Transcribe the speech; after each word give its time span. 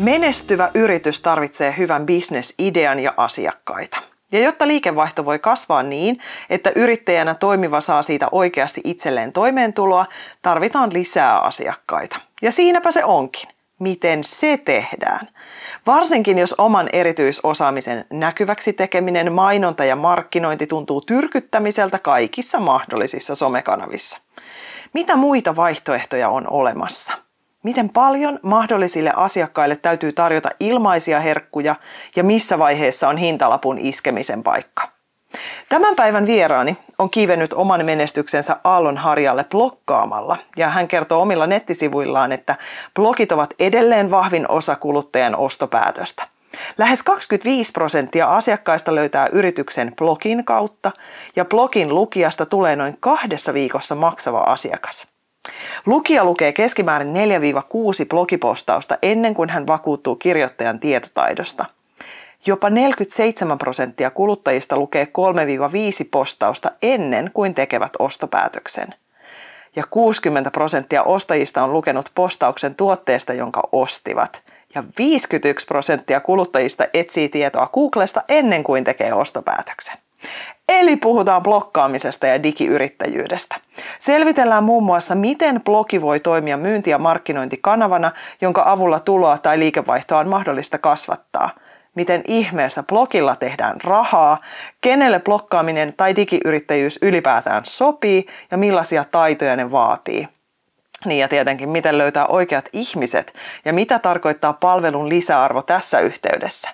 Menestyvä 0.00 0.70
yritys 0.74 1.20
tarvitsee 1.20 1.74
hyvän 1.78 2.06
bisnesidean 2.06 3.00
ja 3.00 3.14
asiakkaita. 3.16 3.96
Ja 4.32 4.38
jotta 4.40 4.66
liikevaihto 4.66 5.24
voi 5.24 5.38
kasvaa 5.38 5.82
niin, 5.82 6.18
että 6.50 6.72
yrittäjänä 6.74 7.34
toimiva 7.34 7.80
saa 7.80 8.02
siitä 8.02 8.28
oikeasti 8.32 8.80
itselleen 8.84 9.32
toimeentuloa, 9.32 10.06
tarvitaan 10.42 10.92
lisää 10.92 11.38
asiakkaita. 11.38 12.16
Ja 12.42 12.52
siinäpä 12.52 12.90
se 12.90 13.04
onkin. 13.04 13.48
Miten 13.78 14.24
se 14.24 14.56
tehdään? 14.64 15.28
Varsinkin 15.86 16.38
jos 16.38 16.54
oman 16.58 16.88
erityisosaamisen 16.92 18.04
näkyväksi 18.10 18.72
tekeminen, 18.72 19.32
mainonta 19.32 19.84
ja 19.84 19.96
markkinointi 19.96 20.66
tuntuu 20.66 21.00
tyrkyttämiseltä 21.00 21.98
kaikissa 21.98 22.60
mahdollisissa 22.60 23.34
somekanavissa. 23.34 24.18
Mitä 24.92 25.16
muita 25.16 25.56
vaihtoehtoja 25.56 26.28
on 26.28 26.50
olemassa? 26.50 27.29
Miten 27.62 27.88
paljon 27.88 28.38
mahdollisille 28.42 29.12
asiakkaille 29.16 29.76
täytyy 29.76 30.12
tarjota 30.12 30.50
ilmaisia 30.60 31.20
herkkuja 31.20 31.74
ja 32.16 32.24
missä 32.24 32.58
vaiheessa 32.58 33.08
on 33.08 33.16
hintalapun 33.16 33.78
iskemisen 33.78 34.42
paikka? 34.42 34.88
Tämän 35.68 35.96
päivän 35.96 36.26
vieraani 36.26 36.76
on 36.98 37.10
kiivennyt 37.10 37.52
oman 37.52 37.84
menestyksensä 37.84 38.56
Aallon 38.64 38.96
harjalle 38.96 39.44
blokkaamalla 39.44 40.36
ja 40.56 40.68
hän 40.68 40.88
kertoo 40.88 41.22
omilla 41.22 41.46
nettisivuillaan, 41.46 42.32
että 42.32 42.56
blogit 42.94 43.32
ovat 43.32 43.54
edelleen 43.58 44.10
vahvin 44.10 44.50
osa 44.50 44.76
kuluttajan 44.76 45.36
ostopäätöstä. 45.36 46.26
Lähes 46.78 47.02
25 47.02 47.72
prosenttia 47.72 48.26
asiakkaista 48.26 48.94
löytää 48.94 49.26
yrityksen 49.26 49.92
blogin 49.96 50.44
kautta 50.44 50.90
ja 51.36 51.44
blogin 51.44 51.94
lukijasta 51.94 52.46
tulee 52.46 52.76
noin 52.76 52.96
kahdessa 53.00 53.54
viikossa 53.54 53.94
maksava 53.94 54.40
asiakas. 54.40 55.19
Lukija 55.86 56.24
lukee 56.24 56.52
keskimäärin 56.52 57.14
4-6 57.14 58.06
blogipostausta 58.08 58.98
ennen 59.02 59.34
kuin 59.34 59.50
hän 59.50 59.66
vakuuttuu 59.66 60.16
kirjoittajan 60.16 60.80
tietotaidosta. 60.80 61.64
Jopa 62.46 62.70
47 62.70 63.58
prosenttia 63.58 64.10
kuluttajista 64.10 64.76
lukee 64.76 65.04
3-5 66.04 66.08
postausta 66.10 66.70
ennen 66.82 67.30
kuin 67.34 67.54
tekevät 67.54 67.92
ostopäätöksen. 67.98 68.94
Ja 69.76 69.84
60 69.90 70.50
prosenttia 70.50 71.02
ostajista 71.02 71.64
on 71.64 71.72
lukenut 71.72 72.10
postauksen 72.14 72.74
tuotteesta, 72.74 73.32
jonka 73.32 73.62
ostivat. 73.72 74.42
Ja 74.74 74.84
51 74.98 75.66
prosenttia 75.66 76.20
kuluttajista 76.20 76.86
etsii 76.94 77.28
tietoa 77.28 77.66
Googlesta 77.66 78.22
ennen 78.28 78.64
kuin 78.64 78.84
tekee 78.84 79.12
ostopäätöksen. 79.12 79.96
Eli 80.68 80.96
puhutaan 80.96 81.42
blokkaamisesta 81.42 82.26
ja 82.26 82.42
digiyrittäjyydestä. 82.42 83.56
Selvitellään 83.98 84.64
muun 84.64 84.82
muassa, 84.82 85.14
miten 85.14 85.60
blogi 85.64 86.02
voi 86.02 86.20
toimia 86.20 86.56
myynti- 86.56 86.90
ja 86.90 86.98
markkinointikanavana, 86.98 88.12
jonka 88.40 88.62
avulla 88.66 89.00
tuloa 89.00 89.38
tai 89.38 89.58
liikevaihtoa 89.58 90.18
on 90.18 90.28
mahdollista 90.28 90.78
kasvattaa. 90.78 91.50
Miten 91.94 92.22
ihmeessä 92.26 92.82
blogilla 92.82 93.36
tehdään 93.36 93.76
rahaa, 93.84 94.40
kenelle 94.80 95.20
blokkaaminen 95.20 95.94
tai 95.96 96.16
digiyrittäjyys 96.16 96.98
ylipäätään 97.02 97.64
sopii 97.64 98.26
ja 98.50 98.56
millaisia 98.58 99.04
taitoja 99.04 99.56
ne 99.56 99.70
vaatii. 99.70 100.28
Niin 101.04 101.18
ja 101.18 101.28
tietenkin, 101.28 101.68
miten 101.68 101.98
löytää 101.98 102.26
oikeat 102.26 102.68
ihmiset 102.72 103.34
ja 103.64 103.72
mitä 103.72 103.98
tarkoittaa 103.98 104.52
palvelun 104.52 105.08
lisäarvo 105.08 105.62
tässä 105.62 106.00
yhteydessä. 106.00 106.70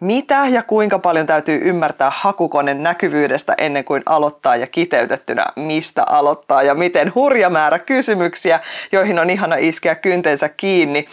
Mitä 0.00 0.46
ja 0.48 0.62
kuinka 0.62 0.98
paljon 0.98 1.26
täytyy 1.26 1.60
ymmärtää 1.64 2.12
hakukoneen 2.14 2.82
näkyvyydestä 2.82 3.54
ennen 3.58 3.84
kuin 3.84 4.02
aloittaa 4.06 4.56
ja 4.56 4.66
kiteytettynä 4.66 5.46
mistä 5.56 6.04
aloittaa 6.06 6.62
ja 6.62 6.74
miten 6.74 7.14
hurja 7.14 7.50
määrä 7.50 7.78
kysymyksiä, 7.78 8.60
joihin 8.92 9.18
on 9.18 9.30
ihana 9.30 9.56
iskeä 9.58 9.94
kyntensä 9.94 10.48
kiinni. 10.48 11.06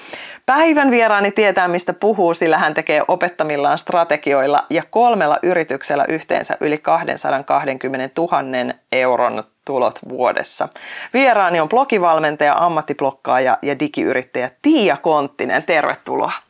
Päivän 0.46 0.92
vieraani 0.92 1.32
tietää, 1.32 1.68
mistä 1.68 1.94
puhuu, 1.94 2.34
sillä 2.34 2.58
hän 2.58 2.74
tekee 2.74 3.04
opettamillaan 3.08 3.78
strategioilla 3.78 4.66
ja 4.70 4.84
kolmella 4.90 5.40
yrityksellä 5.44 6.06
yhteensä 6.08 6.58
yli 6.60 6.78
220 6.78 8.22
000 8.22 8.74
euron 8.92 9.44
tulot 9.66 10.00
vuodessa. 10.10 10.70
Vieraani 11.14 11.60
on 11.60 11.70
blogivalmentaja, 11.70 12.54
ammattiblokkaaja 12.58 13.58
ja 13.62 13.80
digiyrittäjä 13.80 14.52
Tiia 14.62 14.98
Konttinen. 14.98 15.64
Tervetuloa. 15.64 16.47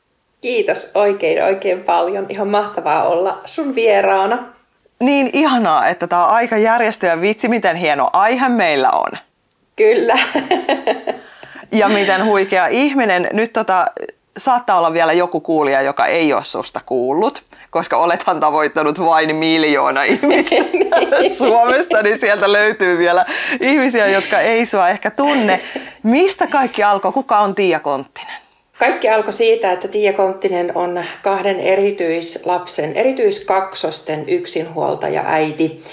Kiitos 0.48 0.92
oikein 0.94 1.44
oikein 1.44 1.84
paljon. 1.84 2.26
Ihan 2.30 2.48
mahtavaa 2.48 3.04
olla 3.04 3.42
sun 3.46 3.76
vieraana. 3.76 4.44
Niin 5.00 5.30
ihanaa, 5.34 5.88
että 5.88 6.08
tämä 6.08 6.26
on 6.26 6.32
aika 6.32 6.58
järjestö 6.58 7.08
ja 7.08 7.22
vitsi, 7.22 7.48
miten 7.48 7.76
hieno 7.76 8.10
aihe 8.14 8.50
meillä 8.50 8.92
on. 8.92 9.12
Kyllä. 9.76 10.18
ja 11.72 11.90
miten 11.90 12.26
huikea 12.26 12.68
ihminen. 12.68 13.30
Nyt 13.34 13.54
tota, 13.54 13.88
saattaa 14.38 14.78
olla 14.78 14.94
vielä 14.94 15.14
joku 15.14 15.40
kuulija, 15.40 15.82
joka 15.82 16.06
ei 16.06 16.34
ole 16.34 16.44
susta 16.44 16.82
kuullut, 16.86 17.44
koska 17.70 17.98
olethan 17.98 18.40
tavoittanut 18.40 19.00
vain 19.00 19.36
miljoona 19.36 20.04
ihmistä. 20.04 20.56
Suomesta, 21.38 22.02
niin 22.02 22.20
sieltä 22.20 22.52
löytyy 22.52 22.98
vielä 22.98 23.26
ihmisiä, 23.60 24.08
jotka 24.08 24.40
ei 24.40 24.66
sua 24.66 24.90
ehkä 24.90 25.12
tunne. 25.12 25.62
Mistä 26.04 26.48
kaikki 26.48 26.84
alkoi? 26.84 27.12
Kuka 27.12 27.40
on 27.40 27.56
Tiia 27.56 27.80
Konttinen? 27.80 28.47
Kaikki 28.80 29.10
alkoi 29.10 29.34
siitä, 29.34 29.72
että 29.72 29.88
Tiia 29.88 30.14
Konttinen 30.14 30.72
on 30.78 31.04
kahden 31.24 31.60
erityislapsen, 31.60 32.94
erityiskaksosten 32.94 34.30
yksinhuoltaja 34.30 35.24
äiti, 35.26 35.84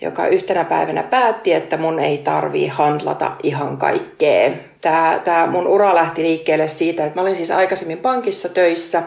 joka 0.00 0.26
yhtenä 0.26 0.64
päivänä 0.64 1.02
päätti, 1.02 1.52
että 1.52 1.76
mun 1.76 1.98
ei 1.98 2.18
tarvii 2.18 2.68
handlata 2.68 3.36
ihan 3.42 3.78
kaikkea. 3.78 4.50
Tämä, 4.80 5.20
tämä 5.24 5.46
mun 5.46 5.66
ura 5.66 5.94
lähti 5.94 6.22
liikkeelle 6.22 6.68
siitä, 6.68 7.04
että 7.04 7.18
mä 7.18 7.22
olin 7.22 7.36
siis 7.36 7.50
aikaisemmin 7.50 8.02
pankissa 8.02 8.48
töissä 8.48 9.02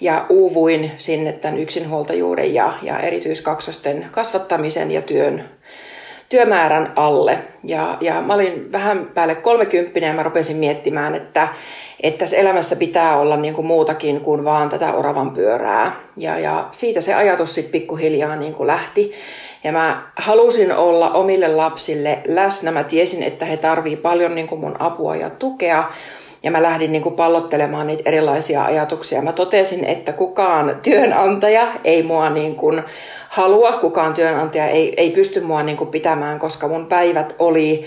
ja 0.00 0.26
uuvuin 0.28 0.90
sinne 0.98 1.32
tämän 1.32 1.58
yksinhuoltajuuden 1.58 2.54
ja, 2.54 2.72
ja 2.82 2.98
erityiskaksosten 2.98 4.08
kasvattamisen 4.10 4.90
ja 4.90 5.02
työn 5.02 5.50
työmäärän 6.32 6.92
alle. 6.96 7.38
Ja, 7.64 7.98
ja 8.00 8.22
mä 8.22 8.34
olin 8.34 8.72
vähän 8.72 9.10
päälle 9.14 9.34
30 9.34 10.00
ja 10.00 10.12
mä 10.12 10.22
rupesin 10.22 10.56
miettimään, 10.56 11.14
että, 11.14 11.48
että 12.00 12.18
tässä 12.18 12.36
elämässä 12.36 12.76
pitää 12.76 13.18
olla 13.18 13.36
niin 13.36 13.54
kuin 13.54 13.66
muutakin 13.66 14.20
kuin 14.20 14.44
vaan 14.44 14.68
tätä 14.68 14.92
oravan 14.92 15.30
pyörää. 15.30 15.96
Ja, 16.16 16.38
ja 16.38 16.68
siitä 16.70 17.00
se 17.00 17.14
ajatus 17.14 17.54
sitten 17.54 17.72
pikkuhiljaa 17.72 18.36
niin 18.36 18.54
kuin 18.54 18.66
lähti. 18.66 19.12
Ja 19.64 19.72
mä 19.72 20.02
halusin 20.16 20.76
olla 20.76 21.10
omille 21.10 21.48
lapsille 21.48 22.18
läsnä. 22.28 22.70
Mä 22.70 22.84
tiesin, 22.84 23.22
että 23.22 23.44
he 23.44 23.56
tarvii 23.56 23.96
paljon 23.96 24.34
niin 24.34 24.48
kuin 24.48 24.60
mun 24.60 24.76
apua 24.78 25.16
ja 25.16 25.30
tukea. 25.30 25.84
Ja 26.42 26.50
mä 26.50 26.62
lähdin 26.62 26.92
niin 26.92 27.02
kuin 27.02 27.14
pallottelemaan 27.14 27.86
niitä 27.86 28.02
erilaisia 28.06 28.64
ajatuksia. 28.64 29.22
Mä 29.22 29.32
totesin, 29.32 29.84
että 29.84 30.12
kukaan 30.12 30.78
työnantaja 30.82 31.66
ei 31.84 32.02
mua 32.02 32.30
niin 32.30 32.56
kuin 32.56 32.82
halua, 33.32 33.72
kukaan 33.72 34.14
työnantaja 34.14 34.66
ei, 34.66 34.94
ei 34.96 35.10
pysty 35.10 35.40
mua 35.40 35.62
niin 35.62 35.76
kuin 35.76 35.90
pitämään, 35.90 36.38
koska 36.38 36.68
mun 36.68 36.86
päivät 36.86 37.34
oli 37.38 37.86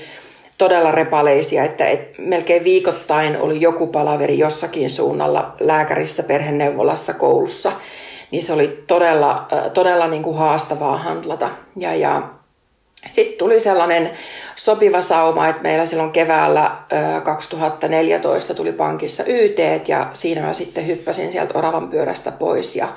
todella 0.57 0.91
repaleisia, 0.91 1.63
että 1.63 1.87
et 1.87 2.17
melkein 2.17 2.63
viikoittain 2.63 3.41
oli 3.41 3.61
joku 3.61 3.87
palaveri 3.87 4.39
jossakin 4.39 4.89
suunnalla 4.89 5.55
lääkärissä, 5.59 6.23
perheneuvolassa, 6.23 7.13
koulussa. 7.13 7.71
Niin 8.31 8.43
se 8.43 8.53
oli 8.53 8.83
todella, 8.87 9.47
todella 9.73 10.07
niin 10.07 10.23
kuin 10.23 10.37
haastavaa 10.37 10.97
handlata. 10.97 11.49
Ja, 11.77 11.95
ja 11.95 12.29
sitten 13.09 13.37
tuli 13.37 13.59
sellainen 13.59 14.11
sopiva 14.55 15.01
sauma, 15.01 15.47
että 15.47 15.61
meillä 15.61 15.85
silloin 15.85 16.11
keväällä 16.11 16.71
2014 17.23 18.53
tuli 18.53 18.71
pankissa 18.71 19.23
YT 19.27 19.87
ja 19.87 20.09
siinä 20.13 20.41
mä 20.41 20.53
sitten 20.53 20.87
hyppäsin 20.87 21.31
sieltä 21.31 21.57
oravan 21.57 21.89
pyörästä 21.89 22.31
pois 22.31 22.75
ja 22.75 22.87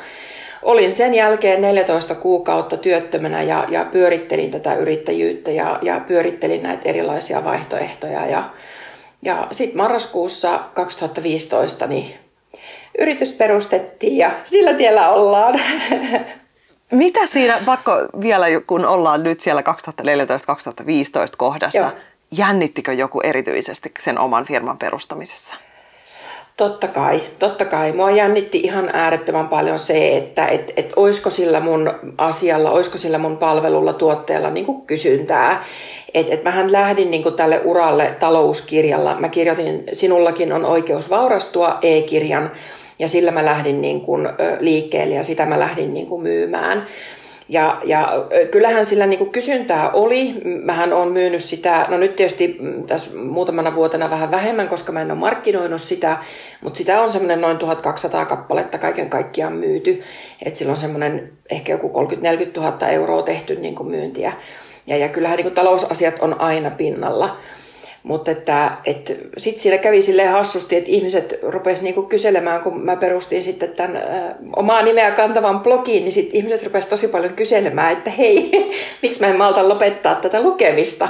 olin 0.63 0.93
sen 0.93 1.15
jälkeen 1.15 1.61
14 1.61 2.15
kuukautta 2.15 2.77
työttömänä 2.77 3.43
ja, 3.43 3.65
ja 3.69 3.85
pyörittelin 3.85 4.51
tätä 4.51 4.75
yrittäjyyttä 4.75 5.51
ja, 5.51 5.79
ja 5.83 6.01
pyörittelin 6.01 6.63
näitä 6.63 6.89
erilaisia 6.89 7.45
vaihtoehtoja. 7.45 8.27
Ja, 8.27 8.51
ja 9.23 9.49
sitten 9.53 9.77
marraskuussa 9.77 10.59
2015 10.75 11.87
niin 11.87 12.15
yritys 12.99 13.33
perustettiin 13.33 14.17
ja 14.17 14.31
sillä 14.45 14.73
tiellä 14.73 15.09
ollaan. 15.09 15.61
Mitä 16.93 17.27
siinä, 17.27 17.61
vaikka 17.67 18.09
vielä 18.21 18.47
kun 18.67 18.85
ollaan 18.85 19.23
nyt 19.23 19.41
siellä 19.41 19.63
2014-2015 19.63 19.65
kohdassa, 21.37 21.79
Joo. 21.79 21.91
jännittikö 22.31 22.93
joku 22.93 23.21
erityisesti 23.21 23.93
sen 24.01 24.19
oman 24.19 24.45
firman 24.45 24.79
perustamisessa? 24.79 25.55
Totta 26.59 26.89
kai, 26.89 27.21
totta 27.39 27.65
kai. 27.65 27.93
Mua 27.93 28.11
jännitti 28.11 28.61
ihan 28.61 28.91
äärettömän 28.93 29.49
paljon 29.49 29.79
se, 29.79 30.17
että 30.17 30.47
et, 30.47 30.73
et 30.77 30.93
olisiko 30.97 31.31
sillä 31.31 31.61
mun 31.61 31.93
asialla, 32.19 32.71
olisiko 32.71 32.99
sillä 32.99 33.19
mun 33.19 33.37
palvelulla, 33.37 33.93
tuotteella 33.93 34.51
niin 34.51 34.83
kysyntää. 34.87 35.65
Et, 36.15 36.27
et 36.31 36.45
mähän 36.45 36.73
lähdin 36.73 37.11
niin 37.11 37.23
kuin 37.23 37.35
tälle 37.35 37.61
uralle 37.65 38.15
talouskirjalla. 38.21 39.17
Mä 39.21 39.29
kirjoitin 39.29 39.85
Sinullakin 39.93 40.53
on 40.53 40.65
oikeus 40.65 41.11
vaurastua 41.11 41.79
e-kirjan 41.83 42.51
ja 42.99 43.09
sillä 43.09 43.31
mä 43.31 43.45
lähdin 43.45 43.81
niin 43.81 44.01
kuin, 44.01 44.29
liikkeelle 44.61 45.15
ja 45.15 45.25
sitä 45.25 45.47
mä 45.47 45.59
lähdin 45.59 45.95
niin 45.95 46.07
kuin 46.07 46.23
myymään. 46.23 46.87
Ja, 47.49 47.81
ja 47.85 48.13
kyllähän 48.51 48.85
sillä 48.85 49.07
niin 49.07 49.19
kuin 49.19 49.31
kysyntää 49.31 49.91
oli. 49.91 50.35
Mähän 50.65 50.93
olen 50.93 51.13
myynyt 51.13 51.43
sitä, 51.43 51.87
no 51.89 51.99
nyt 51.99 52.17
tietysti 52.17 52.57
mm, 52.61 52.87
tässä 52.87 53.17
muutamana 53.17 53.75
vuotena 53.75 54.11
vähän 54.11 54.31
vähemmän, 54.31 54.69
koska 54.69 54.93
mä 54.93 55.01
en 55.01 55.11
ole 55.11 55.19
markkinoinut 55.19 55.81
sitä, 55.81 56.19
mutta 56.61 56.79
sitä 56.79 57.01
on 57.01 57.13
semmoinen 57.13 57.41
noin 57.41 57.59
1200 57.59 58.27
kappaletta 58.27 58.79
kaiken 58.79 59.11
kaikkiaan 59.11 59.53
myyty. 59.53 60.03
Että 60.45 60.59
sillä 60.59 60.71
on 60.71 60.77
semmoinen 60.77 61.33
ehkä 61.51 61.73
joku 61.73 61.93
30-40 62.57 62.61
000 62.61 62.89
euroa 62.89 63.23
tehty 63.23 63.57
niin 63.57 63.75
kuin 63.75 63.89
myyntiä. 63.89 64.33
Ja, 64.87 64.97
ja 64.97 65.09
kyllähän 65.09 65.37
niin 65.37 65.45
kuin 65.45 65.55
talousasiat 65.55 66.15
on 66.21 66.41
aina 66.41 66.71
pinnalla. 66.71 67.37
Mutta 68.03 68.31
että, 68.31 68.73
että 68.85 69.13
sitten 69.37 69.63
siinä 69.63 69.79
kävi 69.79 70.03
silleen 70.03 70.33
hassusti, 70.33 70.77
että 70.77 70.91
ihmiset 70.91 71.39
rupesivat 71.43 71.85
niinku 71.85 72.03
kyselemään, 72.03 72.61
kun 72.61 72.81
mä 72.81 72.97
perustin 72.97 73.43
sitten 73.43 73.73
tämän 73.73 73.97
ö, 73.97 74.35
omaa 74.57 74.83
nimeä 74.83 75.11
kantavan 75.11 75.61
blogiin, 75.61 76.03
niin 76.03 76.13
sitten 76.13 76.37
ihmiset 76.37 76.63
rupesivat 76.63 76.91
tosi 76.91 77.09
paljon 77.09 77.33
kyselemään, 77.35 77.93
että 77.93 78.11
hei, 78.11 78.51
miksi 79.03 79.21
mä 79.21 79.27
en 79.27 79.39
malta 79.39 79.69
lopettaa 79.69 80.15
tätä 80.15 80.43
lukemista. 80.43 81.09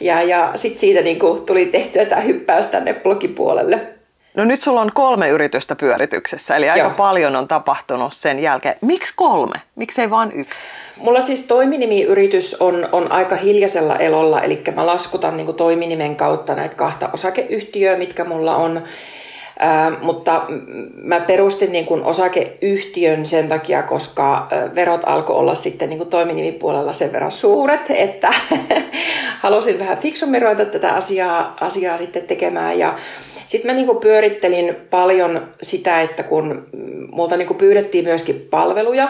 Ja, 0.00 0.22
ja 0.22 0.52
sitten 0.54 0.80
siitä 0.80 1.00
niinku 1.02 1.38
tuli 1.46 1.66
tehtyä 1.66 2.04
tämä 2.04 2.20
hyppäys 2.20 2.66
tänne 2.66 2.94
blogipuolelle. 2.94 3.99
No 4.34 4.44
nyt 4.44 4.60
sulla 4.60 4.80
on 4.80 4.92
kolme 4.94 5.28
yritystä 5.28 5.76
pyörityksessä, 5.76 6.56
eli 6.56 6.70
aika 6.70 6.86
Joo. 6.86 6.94
paljon 6.96 7.36
on 7.36 7.48
tapahtunut 7.48 8.12
sen 8.12 8.38
jälkeen. 8.38 8.74
Miksi 8.80 9.12
kolme? 9.16 9.54
Miksei 9.76 10.10
vain 10.10 10.32
yksi? 10.32 10.66
Mulla 10.96 11.20
siis 11.20 11.42
toiminimiyritys 11.42 12.56
on, 12.60 12.88
on 12.92 13.12
aika 13.12 13.36
hiljaisella 13.36 13.96
elolla, 13.96 14.42
eli 14.42 14.62
mä 14.74 14.86
laskutan 14.86 15.36
niin 15.36 15.54
toiminimen 15.54 16.16
kautta 16.16 16.54
näitä 16.54 16.74
kahta 16.74 17.10
osakeyhtiöä, 17.12 17.96
mitkä 17.96 18.24
mulla 18.24 18.56
on. 18.56 18.82
Mutta 20.02 20.46
mä 20.94 21.20
perustin 21.20 21.72
niin 21.72 21.86
kuin 21.86 22.04
osakeyhtiön 22.04 23.26
sen 23.26 23.48
takia, 23.48 23.82
koska 23.82 24.48
verot 24.74 25.00
alkoi 25.06 25.36
olla 25.36 25.54
sitten 25.54 25.88
niin 25.88 25.98
kuin 25.98 26.10
toiminimipuolella 26.10 26.92
sen 26.92 27.12
verran 27.12 27.32
suuret, 27.32 27.80
että 27.88 28.32
halusin 29.42 29.78
vähän 29.78 29.98
fiksummin 29.98 30.42
ruveta 30.42 30.64
tätä 30.64 30.94
asiaa, 30.94 31.56
asiaa 31.60 31.98
sitten 31.98 32.26
tekemään. 32.26 32.78
Ja 32.78 32.98
sitten 33.46 33.70
mä 33.70 33.74
niin 33.74 33.86
kuin 33.86 33.98
pyörittelin 33.98 34.76
paljon 34.90 35.48
sitä, 35.62 36.00
että 36.00 36.22
kun 36.22 36.66
multa 37.12 37.36
niin 37.36 37.48
kuin 37.48 37.58
pyydettiin 37.58 38.04
myöskin 38.04 38.46
palveluja, 38.50 39.08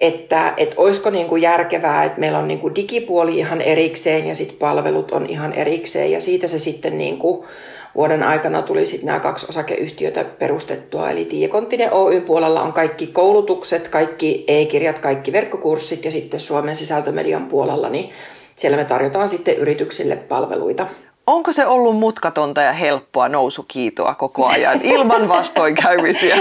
että, 0.00 0.54
että 0.56 0.74
olisiko 0.78 1.10
niin 1.10 1.26
kuin 1.26 1.42
järkevää, 1.42 2.04
että 2.04 2.20
meillä 2.20 2.38
on 2.38 2.48
niin 2.48 2.60
kuin 2.60 2.74
digipuoli 2.74 3.38
ihan 3.38 3.60
erikseen 3.60 4.26
ja 4.26 4.34
sitten 4.34 4.58
palvelut 4.58 5.12
on 5.12 5.26
ihan 5.26 5.52
erikseen 5.52 6.12
ja 6.12 6.20
siitä 6.20 6.46
se 6.46 6.58
sitten 6.58 6.98
niin 6.98 7.18
kuin 7.18 7.46
vuoden 7.94 8.22
aikana 8.22 8.62
tuli 8.62 8.86
sitten 8.86 9.06
nämä 9.06 9.20
kaksi 9.20 9.46
osakeyhtiötä 9.48 10.24
perustettua. 10.24 11.10
Eli 11.10 11.24
Tiekonttinen 11.24 11.92
Oyn 11.92 12.22
puolella 12.22 12.62
on 12.62 12.72
kaikki 12.72 13.06
koulutukset, 13.06 13.88
kaikki 13.88 14.44
e-kirjat, 14.48 14.98
kaikki 14.98 15.32
verkkokurssit 15.32 16.04
ja 16.04 16.10
sitten 16.10 16.40
Suomen 16.40 16.76
sisältömedian 16.76 17.46
puolella, 17.46 17.88
niin 17.88 18.10
siellä 18.56 18.76
me 18.76 18.84
tarjotaan 18.84 19.28
sitten 19.28 19.56
yrityksille 19.56 20.16
palveluita. 20.16 20.86
Onko 21.26 21.52
se 21.52 21.66
ollut 21.66 21.96
mutkatonta 21.96 22.62
ja 22.62 22.72
helppoa 22.72 23.28
nousukiitoa 23.28 24.14
koko 24.14 24.46
ajan 24.46 24.82
ilman 24.94 25.28
vastoinkäymisiä? 25.28 26.36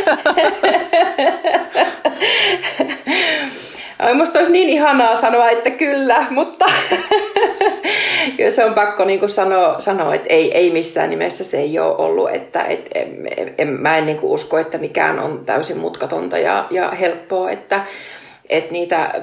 Musta 4.14 4.40
olisi 4.40 4.52
niin 4.52 4.70
ihanaa 4.70 5.16
sanoa, 5.16 5.50
että 5.50 5.70
kyllä, 5.70 6.26
mutta 6.30 6.66
kyllä 8.38 8.52
se 8.52 8.66
on 8.66 8.74
pakko 8.74 9.06
niin 9.06 9.20
kuin 9.20 9.30
sanoa, 9.30 9.80
sanoa, 9.80 10.16
että 10.16 10.28
ei, 10.30 10.58
ei 10.58 10.72
missään 10.72 11.10
nimessä 11.10 11.44
se 11.44 11.58
ei 11.58 11.80
ole 11.80 11.96
ollut. 11.98 12.30
Että, 12.34 12.64
et, 12.64 12.90
en, 12.96 13.28
en, 13.58 13.68
mä 13.68 13.98
en 13.98 14.06
niin 14.06 14.18
kuin 14.18 14.32
usko, 14.32 14.58
että 14.58 14.78
mikään 14.78 15.20
on 15.20 15.46
täysin 15.46 15.78
mutkatonta 15.78 16.38
ja, 16.38 16.68
ja 16.72 16.92
helppoa. 16.92 17.52
Että, 17.52 17.82
että 18.50 18.72
niitä 18.72 19.14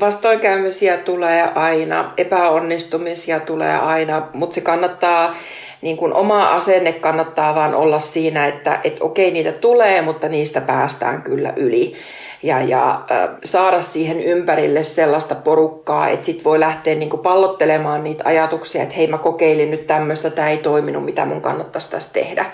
vastoinkäymisiä 0.00 0.96
tulee 0.96 1.42
aina, 1.54 2.12
epäonnistumisia 2.16 3.40
tulee 3.40 3.76
aina, 3.76 4.28
mutta 4.32 4.54
se 4.54 4.60
kannattaa, 4.60 5.36
niin 5.84 5.96
kuin 5.96 6.14
oma 6.14 6.48
asenne 6.48 6.92
kannattaa 6.92 7.54
vaan 7.54 7.74
olla 7.74 8.00
siinä, 8.00 8.46
että 8.46 8.80
et 8.84 8.96
okei 9.00 9.30
niitä 9.30 9.52
tulee, 9.52 10.02
mutta 10.02 10.28
niistä 10.28 10.60
päästään 10.60 11.22
kyllä 11.22 11.52
yli. 11.56 11.94
Ja, 12.42 12.62
ja 12.62 12.90
äh, 12.90 13.28
saada 13.44 13.82
siihen 13.82 14.20
ympärille 14.20 14.84
sellaista 14.84 15.34
porukkaa, 15.34 16.08
että 16.08 16.26
sit 16.26 16.44
voi 16.44 16.60
lähteä 16.60 16.94
niin 16.94 17.10
kuin 17.10 17.22
pallottelemaan 17.22 18.04
niitä 18.04 18.24
ajatuksia, 18.26 18.82
että 18.82 18.94
hei 18.94 19.06
mä 19.06 19.18
kokeilin 19.18 19.70
nyt 19.70 19.86
tämmöistä, 19.86 20.30
tämä 20.30 20.50
ei 20.50 20.58
toiminut, 20.58 21.04
mitä 21.04 21.24
mun 21.24 21.40
kannattaisi 21.40 21.90
tässä 21.90 22.12
tehdä. 22.12 22.44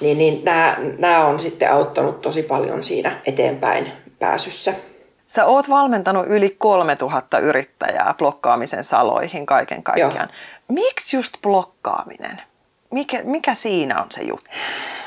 Niin, 0.00 0.18
niin 0.18 0.42
nämä 0.98 1.26
on 1.26 1.40
sitten 1.40 1.72
auttanut 1.72 2.20
tosi 2.20 2.42
paljon 2.42 2.82
siinä 2.82 3.20
eteenpäin 3.26 3.92
pääsyssä. 4.18 4.74
Sä 5.26 5.46
oot 5.46 5.68
valmentanut 5.68 6.26
yli 6.26 6.56
3000 6.58 7.38
yrittäjää 7.38 8.14
blokkaamisen 8.18 8.84
saloihin 8.84 9.46
kaiken 9.46 9.82
kaikkiaan. 9.82 10.14
Joo. 10.14 10.26
Miksi 10.68 11.16
just 11.16 11.34
blokkaaminen? 11.42 12.47
Mikä, 12.90 13.22
mikä 13.24 13.54
siinä 13.54 14.02
on 14.02 14.06
se 14.10 14.22
juttu? 14.22 14.50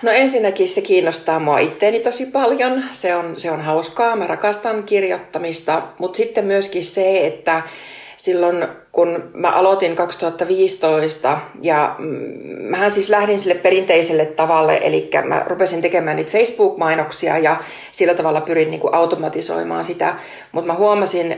No 0.01 0.11
ensinnäkin 0.11 0.69
se 0.69 0.81
kiinnostaa 0.81 1.39
mua 1.39 1.59
itteeni 1.59 1.99
tosi 1.99 2.25
paljon. 2.25 2.83
Se 2.91 3.15
on, 3.15 3.39
se 3.39 3.51
on 3.51 3.61
hauskaa. 3.61 4.15
Mä 4.15 4.27
rakastan 4.27 4.83
kirjoittamista. 4.83 5.81
Mutta 5.99 6.17
sitten 6.17 6.45
myöskin 6.45 6.85
se, 6.85 7.27
että 7.27 7.61
silloin 8.17 8.67
kun 8.91 9.31
mä 9.33 9.49
aloitin 9.49 9.95
2015 9.95 11.39
ja 11.61 11.95
mm, 11.99 12.07
mähän 12.69 12.91
siis 12.91 13.09
lähdin 13.09 13.39
sille 13.39 13.55
perinteiselle 13.55 14.25
tavalle, 14.25 14.79
eli 14.83 15.09
mä 15.25 15.43
rupesin 15.47 15.81
tekemään 15.81 16.17
niitä 16.17 16.31
Facebook-mainoksia 16.31 17.37
ja 17.37 17.57
sillä 17.91 18.13
tavalla 18.13 18.41
pyrin 18.41 18.69
niin 18.71 18.79
kuin 18.79 18.93
automatisoimaan 18.93 19.83
sitä, 19.83 20.15
mutta 20.51 20.67
mä 20.67 20.77
huomasin 20.77 21.37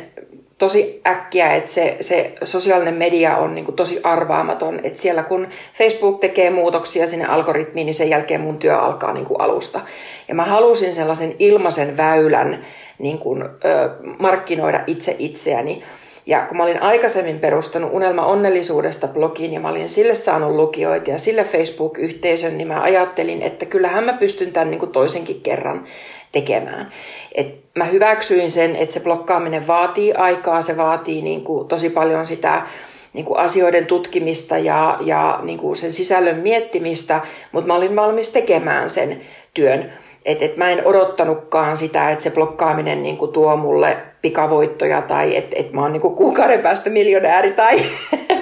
tosi 0.63 1.01
äkkiä, 1.07 1.55
että 1.55 1.71
se, 1.71 1.97
se 2.01 2.31
sosiaalinen 2.43 2.93
media 2.93 3.37
on 3.37 3.55
niin 3.55 3.65
kuin 3.65 3.75
tosi 3.75 3.99
arvaamaton, 4.03 4.79
että 4.83 5.01
siellä 5.01 5.23
kun 5.23 5.47
Facebook 5.77 6.19
tekee 6.19 6.49
muutoksia 6.49 7.07
sinne 7.07 7.25
algoritmiin, 7.25 7.85
niin 7.85 7.93
sen 7.93 8.09
jälkeen 8.09 8.41
mun 8.41 8.57
työ 8.57 8.79
alkaa 8.79 9.13
niin 9.13 9.25
kuin 9.25 9.41
alusta. 9.41 9.79
Ja 10.27 10.35
mä 10.35 10.45
halusin 10.45 10.95
sellaisen 10.95 11.35
ilmaisen 11.39 11.97
väylän 11.97 12.65
niin 12.99 13.17
kuin, 13.17 13.43
ö, 13.43 13.49
markkinoida 14.19 14.83
itse 14.87 15.15
itseäni. 15.19 15.83
Ja 16.25 16.41
kun 16.41 16.57
mä 16.57 16.63
olin 16.63 16.81
aikaisemmin 16.81 17.39
perustanut 17.39 17.93
Unelma 17.93 18.25
onnellisuudesta 18.25 19.07
blogiin 19.07 19.53
ja 19.53 19.59
mä 19.59 19.69
olin 19.69 19.89
sille 19.89 20.15
saanut 20.15 20.51
lukijoita 20.51 21.09
ja 21.09 21.19
sille 21.19 21.43
Facebook-yhteisön, 21.43 22.57
niin 22.57 22.67
mä 22.67 22.81
ajattelin, 22.81 23.41
että 23.41 23.65
kyllähän 23.65 24.03
mä 24.03 24.13
pystyn 24.13 24.51
tämän 24.51 24.71
niin 24.71 24.79
kuin 24.79 24.91
toisenkin 24.91 25.41
kerran 25.41 25.87
tekemään. 26.33 26.91
Et 27.35 27.55
mä 27.75 27.85
hyväksyin 27.85 28.51
sen, 28.51 28.75
että 28.75 28.93
se 28.93 28.99
blokkaaminen 28.99 29.67
vaatii 29.67 30.13
aikaa, 30.13 30.61
se 30.61 30.77
vaatii 30.77 31.21
niin 31.21 31.43
kuin 31.43 31.67
tosi 31.67 31.89
paljon 31.89 32.25
sitä 32.25 32.61
niin 33.13 33.25
kuin 33.25 33.39
asioiden 33.39 33.85
tutkimista 33.85 34.57
ja, 34.57 34.97
ja 35.01 35.39
niin 35.43 35.59
kuin 35.59 35.75
sen 35.75 35.91
sisällön 35.91 36.39
miettimistä, 36.39 37.21
mutta 37.51 37.67
mä 37.67 37.75
olin 37.75 37.95
valmis 37.95 38.29
tekemään 38.29 38.89
sen 38.89 39.21
työn. 39.53 39.93
Et, 40.25 40.41
et 40.41 40.57
mä 40.57 40.69
en 40.69 40.87
odottanutkaan 40.87 41.77
sitä, 41.77 42.09
että 42.11 42.23
se 42.23 42.31
blokkaaminen 42.31 43.03
niin 43.03 43.17
kuin 43.17 43.31
tuo 43.31 43.55
mulle 43.55 43.97
pikavoittoja 44.21 45.01
tai 45.01 45.37
että 45.37 45.55
et 45.59 45.73
mä 45.73 45.81
oon 45.81 45.91
niin 45.91 46.01
kuin 46.01 46.15
kuukauden 46.15 46.59
päästä 46.59 46.89
miljonääri 46.89 47.51
tai 47.53 47.81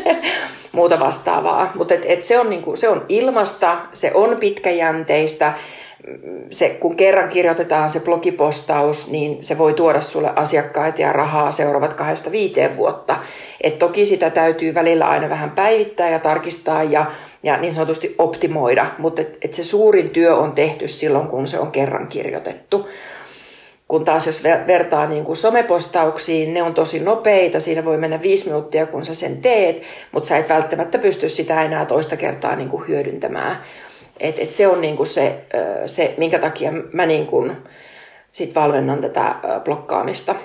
muuta 0.72 1.00
vastaavaa. 1.00 1.72
Mutta 1.76 1.94
et, 1.94 2.04
et 2.06 2.24
se, 2.24 2.40
on 2.40 2.50
niin 2.50 2.62
kuin, 2.62 2.78
se 2.78 2.90
on 2.90 3.06
ilmasta, 3.10 3.78
se 3.94 4.12
on 4.14 4.38
pitkäjänteistä 4.40 5.54
se, 6.50 6.70
kun 6.70 6.96
kerran 6.96 7.30
kirjoitetaan 7.30 7.90
se 7.90 8.00
blogipostaus, 8.00 9.12
niin 9.12 9.44
se 9.44 9.58
voi 9.58 9.74
tuoda 9.74 10.02
sulle 10.02 10.34
asiakkaita 10.36 11.02
ja 11.02 11.14
rahaa 11.14 11.52
seuraavat 11.52 11.94
kahdesta 11.94 12.32
viiteen 12.32 12.78
vuotta. 12.78 13.18
Et 13.62 13.80
toki 13.80 14.06
sitä 14.06 14.30
täytyy 14.30 14.74
välillä 14.74 15.10
aina 15.10 15.30
vähän 15.30 15.52
päivittää 15.52 16.10
ja 16.10 16.20
tarkistaa 16.20 16.84
ja, 16.84 17.06
ja 17.44 17.58
niin 17.58 17.74
sanotusti 17.74 18.16
optimoida, 18.18 18.92
mutta 18.98 19.22
et, 19.22 19.38
et 19.42 19.54
se 19.54 19.64
suurin 19.64 20.10
työ 20.10 20.36
on 20.36 20.52
tehty 20.52 20.88
silloin, 20.88 21.28
kun 21.28 21.48
se 21.48 21.60
on 21.60 21.72
kerran 21.72 22.08
kirjoitettu. 22.08 22.90
Kun 23.88 24.06
taas 24.06 24.28
jos 24.28 24.44
vertaa 24.68 25.08
niin 25.08 25.24
kuin 25.24 25.36
somepostauksiin, 25.36 26.54
ne 26.54 26.64
on 26.64 26.74
tosi 26.74 27.00
nopeita, 27.00 27.60
siinä 27.60 27.86
voi 27.86 27.98
mennä 27.98 28.22
viisi 28.22 28.46
minuuttia, 28.46 28.86
kun 28.86 29.06
sä 29.06 29.14
sen 29.14 29.42
teet, 29.42 29.82
mutta 30.12 30.30
sä 30.30 30.38
et 30.38 30.50
välttämättä 30.50 30.98
pysty 30.98 31.30
sitä 31.30 31.64
enää 31.64 31.86
toista 31.86 32.18
kertaa 32.18 32.56
niin 32.56 32.70
kuin 32.70 32.88
hyödyntämään. 32.88 33.58
Et, 34.22 34.40
et 34.40 34.52
se 34.52 34.68
on 34.68 34.82
niinku 34.82 35.06
se, 35.06 35.46
se, 35.86 36.14
minkä 36.18 36.40
takia 36.40 36.72
mä 36.94 37.06
niinku 37.06 37.52
sit 38.32 38.56
valmennan 38.56 39.02
tätä 39.02 39.36
blokkaamista. 39.64 40.36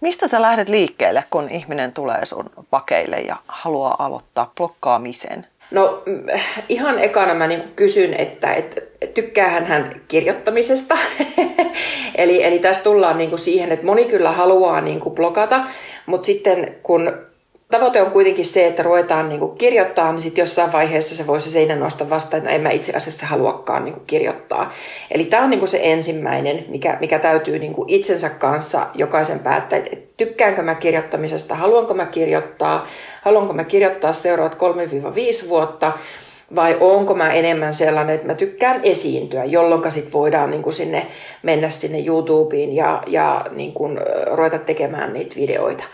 Mistä 0.00 0.28
sä 0.28 0.42
lähdet 0.42 0.68
liikkeelle, 0.68 1.24
kun 1.30 1.50
ihminen 1.50 1.92
tulee 1.92 2.26
sun 2.26 2.50
pakeille 2.70 3.16
ja 3.16 3.36
haluaa 3.48 3.96
aloittaa 3.98 4.52
blokkaamisen? 4.56 5.46
No 5.70 6.02
ihan 6.68 6.98
ekana 6.98 7.34
mä 7.34 7.46
niin 7.46 7.62
kysyn, 7.76 8.14
että, 8.14 8.54
että 8.54 8.80
tykkäähän 9.14 9.66
hän 9.66 10.00
kirjoittamisesta. 10.08 10.96
eli, 12.14 12.44
eli 12.44 12.58
tässä 12.58 12.82
tullaan 12.82 13.18
niin 13.18 13.38
siihen, 13.38 13.72
että 13.72 13.86
moni 13.86 14.04
kyllä 14.04 14.32
haluaa 14.32 14.80
niin 14.80 15.00
blogata, 15.14 15.60
mutta 16.06 16.26
sitten 16.26 16.76
kun 16.82 17.29
tavoite 17.70 18.02
on 18.02 18.10
kuitenkin 18.10 18.46
se, 18.46 18.66
että 18.66 18.82
ruvetaan 18.82 19.28
niin 19.28 19.38
kuin 19.38 19.58
kirjoittaa, 19.58 20.12
niin 20.12 20.22
sitten 20.22 20.42
jossain 20.42 20.72
vaiheessa 20.72 21.16
se 21.16 21.26
voi 21.26 21.40
se 21.40 21.50
seinä 21.50 21.76
nostaa 21.76 22.10
vasta, 22.10 22.36
että 22.36 22.50
en 22.50 22.60
mä 22.60 22.70
itse 22.70 22.92
asiassa 22.96 23.26
haluakaan 23.26 23.84
niin 23.84 23.94
kuin 23.94 24.06
kirjoittaa. 24.06 24.72
Eli 25.10 25.24
tämä 25.24 25.44
on 25.44 25.50
niin 25.50 25.58
kuin 25.58 25.68
se 25.68 25.80
ensimmäinen, 25.82 26.64
mikä, 26.68 26.96
mikä 27.00 27.18
täytyy 27.18 27.58
niin 27.58 27.74
kuin 27.74 27.90
itsensä 27.90 28.28
kanssa 28.28 28.86
jokaisen 28.94 29.38
päättää, 29.38 29.78
että 29.78 29.96
tykkäänkö 30.16 30.62
mä 30.62 30.74
kirjoittamisesta, 30.74 31.54
haluanko 31.54 31.94
mä 31.94 32.06
kirjoittaa, 32.06 32.86
haluanko 33.22 33.52
mä 33.52 33.64
kirjoittaa 33.64 34.12
seuraavat 34.12 34.58
3-5 35.44 35.48
vuotta, 35.48 35.92
vai 36.54 36.76
onko 36.80 37.14
mä 37.14 37.32
enemmän 37.32 37.74
sellainen, 37.74 38.14
että 38.14 38.26
mä 38.26 38.34
tykkään 38.34 38.80
esiintyä, 38.82 39.44
jolloin 39.44 39.92
sitten 39.92 40.12
voidaan 40.12 40.50
niin 40.50 40.62
kuin 40.62 40.72
sinne, 40.72 41.06
mennä 41.42 41.70
sinne 41.70 41.98
YouTubeen 42.06 42.76
ja, 42.76 43.02
ja 43.06 43.46
niin 43.50 43.72
kuin, 43.72 43.98
ruveta 44.32 44.58
tekemään 44.58 45.12
niitä 45.12 45.36
videoita. 45.36 45.84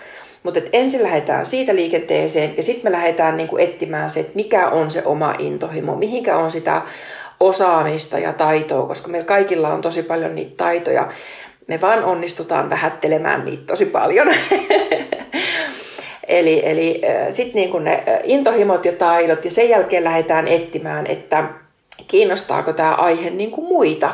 Mutta 0.46 0.60
ensin 0.72 1.02
lähdetään 1.02 1.46
siitä 1.46 1.74
liikenteeseen 1.74 2.56
ja 2.56 2.62
sitten 2.62 2.92
me 2.92 2.96
lähdetään 2.96 3.36
niinku 3.36 3.56
etsimään 3.56 4.10
se, 4.10 4.20
että 4.20 4.32
mikä 4.34 4.68
on 4.68 4.90
se 4.90 5.02
oma 5.04 5.34
intohimo, 5.38 5.96
mihinkä 5.96 6.36
on 6.36 6.50
sitä 6.50 6.82
osaamista 7.40 8.18
ja 8.18 8.32
taitoa, 8.32 8.86
koska 8.86 9.08
meillä 9.08 9.26
kaikilla 9.26 9.68
on 9.68 9.80
tosi 9.80 10.02
paljon 10.02 10.34
niitä 10.34 10.56
taitoja. 10.56 11.08
Me 11.66 11.80
vaan 11.80 12.04
onnistutaan 12.04 12.70
vähättelemään 12.70 13.44
niitä 13.44 13.62
tosi 13.66 13.86
paljon. 13.86 14.28
eli 16.28 16.62
eli 16.64 17.02
sitten 17.30 17.54
niinku 17.54 17.78
ne 17.78 18.04
intohimot 18.24 18.84
ja 18.84 18.92
taidot 18.92 19.44
ja 19.44 19.50
sen 19.50 19.68
jälkeen 19.68 20.04
lähdetään 20.04 20.48
etsimään, 20.48 21.06
että 21.06 21.44
kiinnostaako 22.08 22.72
tämä 22.72 22.94
aihe 22.94 23.30
niin 23.30 23.50
kuin 23.50 23.66
muita. 23.66 24.12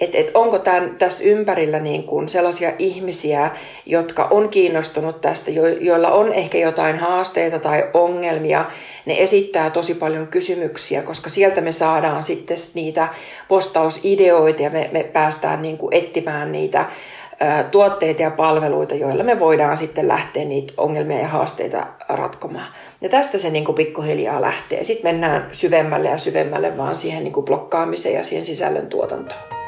Että 0.00 0.18
et 0.18 0.30
onko 0.34 0.58
tämän, 0.58 0.96
tässä 0.98 1.24
ympärillä 1.24 1.78
niin 1.78 2.04
kuin 2.04 2.28
sellaisia 2.28 2.72
ihmisiä, 2.78 3.50
jotka 3.86 4.28
on 4.30 4.48
kiinnostunut 4.48 5.20
tästä, 5.20 5.50
jo, 5.50 5.66
joilla 5.66 6.10
on 6.10 6.32
ehkä 6.32 6.58
jotain 6.58 6.98
haasteita 6.98 7.58
tai 7.58 7.84
ongelmia. 7.94 8.64
Ne 9.06 9.16
esittää 9.18 9.70
tosi 9.70 9.94
paljon 9.94 10.26
kysymyksiä, 10.26 11.02
koska 11.02 11.30
sieltä 11.30 11.60
me 11.60 11.72
saadaan 11.72 12.22
sitten 12.22 12.56
niitä 12.74 13.08
postausideoita 13.48 14.62
ja 14.62 14.70
me, 14.70 14.90
me 14.92 15.04
päästään 15.04 15.62
niin 15.62 15.78
kuin 15.78 15.94
etsimään 15.94 16.52
niitä 16.52 16.86
tuotteita 17.70 18.22
ja 18.22 18.30
palveluita, 18.30 18.94
joilla 18.94 19.24
me 19.24 19.40
voidaan 19.40 19.76
sitten 19.76 20.08
lähteä 20.08 20.44
niitä 20.44 20.72
ongelmia 20.76 21.18
ja 21.18 21.28
haasteita 21.28 21.86
ratkomaan. 22.08 22.74
Ja 23.00 23.08
tästä 23.08 23.38
se 23.38 23.50
niin 23.50 23.64
kuin 23.64 23.74
pikkuhiljaa 23.74 24.40
lähtee. 24.40 24.84
Sitten 24.84 25.14
mennään 25.14 25.48
syvemmälle 25.52 26.08
ja 26.08 26.18
syvemmälle 26.18 26.76
vaan 26.76 26.96
siihen 26.96 27.24
niin 27.24 27.32
kuin 27.32 27.44
blokkaamiseen 27.44 28.14
ja 28.14 28.24
siihen 28.24 28.46
sisällön 28.46 28.86
tuotantoon. 28.86 29.61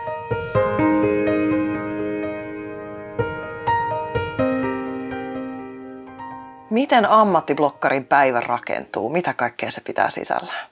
Miten 6.70 7.06
ammattiblokkarin 7.06 8.04
päivä 8.04 8.40
rakentuu? 8.40 9.08
Mitä 9.08 9.32
kaikkea 9.32 9.70
se 9.70 9.80
pitää 9.80 10.10
sisällään? 10.10 10.66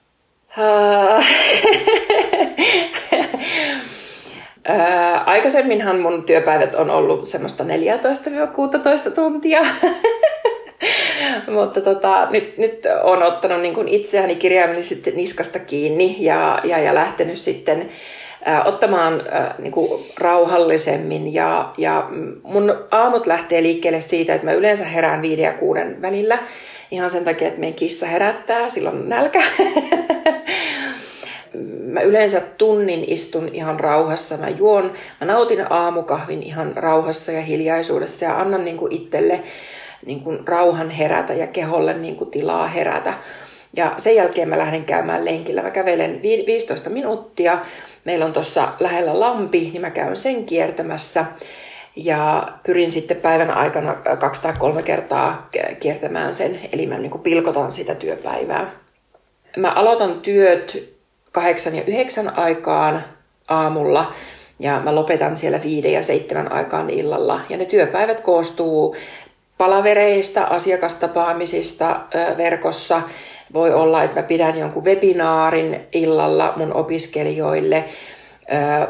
aikaisemminhan 5.26 6.00
mun 6.00 6.24
työpäivät 6.24 6.74
on 6.74 6.90
ollut 6.90 7.26
semmoista 7.26 7.64
14-16 7.64 7.66
tuntia. 9.14 9.60
Mutta 11.52 11.80
tota, 11.80 12.28
nyt, 12.30 12.58
nyt 12.58 12.86
on 13.02 13.22
ottanut 13.22 13.60
niin 13.60 13.88
itseäni 13.88 14.36
kirjaimellisesti 14.36 15.10
niskasta 15.10 15.58
kiinni 15.58 16.16
ja, 16.18 16.58
ja, 16.64 16.78
ja 16.78 16.94
lähtenyt 16.94 17.38
sitten 17.38 17.88
ottamaan 18.64 19.22
niin 19.58 19.72
kuin 19.72 20.04
rauhallisemmin. 20.18 21.34
Ja, 21.34 21.74
ja 21.78 22.08
mun 22.42 22.74
aamut 22.90 23.26
lähtee 23.26 23.62
liikkeelle 23.62 24.00
siitä, 24.00 24.34
että 24.34 24.46
mä 24.46 24.52
yleensä 24.52 24.84
herään 24.84 25.22
viiden 25.22 25.44
ja 25.44 25.52
kuuden 25.52 26.02
välillä. 26.02 26.38
Ihan 26.90 27.10
sen 27.10 27.24
takia, 27.24 27.48
että 27.48 27.60
meidän 27.60 27.76
kissa 27.76 28.06
herättää, 28.06 28.70
silloin 28.70 29.08
nälkä. 29.08 29.42
mä 31.92 32.00
yleensä 32.00 32.40
tunnin 32.58 33.04
istun 33.06 33.50
ihan 33.52 33.80
rauhassa. 33.80 34.36
Mä 34.36 34.48
juon, 34.48 34.92
mä 35.20 35.26
nautin 35.26 35.72
aamukahvin 35.72 36.42
ihan 36.42 36.76
rauhassa 36.76 37.32
ja 37.32 37.42
hiljaisuudessa 37.42 38.24
ja 38.24 38.40
annan 38.40 38.64
niin 38.64 38.76
kuin 38.76 38.92
itselle 38.92 39.42
niin 40.06 40.20
kuin 40.20 40.48
rauhan 40.48 40.90
herätä 40.90 41.34
ja 41.34 41.46
keholle 41.46 41.94
niin 41.94 42.16
kuin 42.16 42.30
tilaa 42.30 42.68
herätä. 42.68 43.14
Ja 43.76 43.94
sen 43.98 44.16
jälkeen 44.16 44.48
mä 44.48 44.58
lähden 44.58 44.84
käymään 44.84 45.24
lenkillä. 45.24 45.62
Mä 45.62 45.70
kävelen 45.70 46.22
15 46.22 46.90
minuuttia. 46.90 47.58
Meillä 48.04 48.24
on 48.24 48.32
tuossa 48.32 48.72
lähellä 48.80 49.20
lampi, 49.20 49.60
niin 49.60 49.80
mä 49.80 49.90
käyn 49.90 50.16
sen 50.16 50.44
kiertämässä. 50.44 51.24
Ja 51.96 52.48
pyrin 52.66 52.92
sitten 52.92 53.16
päivän 53.16 53.50
aikana 53.50 53.94
kaksi 53.94 54.42
tai 54.42 54.52
kolme 54.58 54.82
kertaa 54.82 55.48
kiertämään 55.80 56.34
sen, 56.34 56.60
eli 56.72 56.86
mä 56.86 56.98
niin 56.98 57.10
kuin 57.10 57.22
pilkotan 57.22 57.72
sitä 57.72 57.94
työpäivää. 57.94 58.70
Mä 59.56 59.72
aloitan 59.72 60.20
työt 60.20 60.92
kahdeksan 61.32 61.76
ja 61.76 61.82
yhdeksän 61.86 62.38
aikaan 62.38 63.04
aamulla 63.48 64.14
ja 64.58 64.80
mä 64.80 64.94
lopetan 64.94 65.36
siellä 65.36 65.62
viiden 65.62 65.92
ja 65.92 66.02
seitsemän 66.02 66.52
aikaan 66.52 66.90
illalla. 66.90 67.40
Ja 67.48 67.56
ne 67.56 67.64
työpäivät 67.64 68.20
koostuu 68.20 68.96
palavereista, 69.58 70.44
asiakastapaamisista 70.44 72.00
verkossa. 72.36 73.02
Voi 73.52 73.74
olla, 73.74 74.02
että 74.02 74.20
mä 74.20 74.26
pidän 74.26 74.58
jonkun 74.58 74.84
webinaarin 74.84 75.80
illalla 75.92 76.52
mun 76.56 76.72
opiskelijoille. 76.72 77.84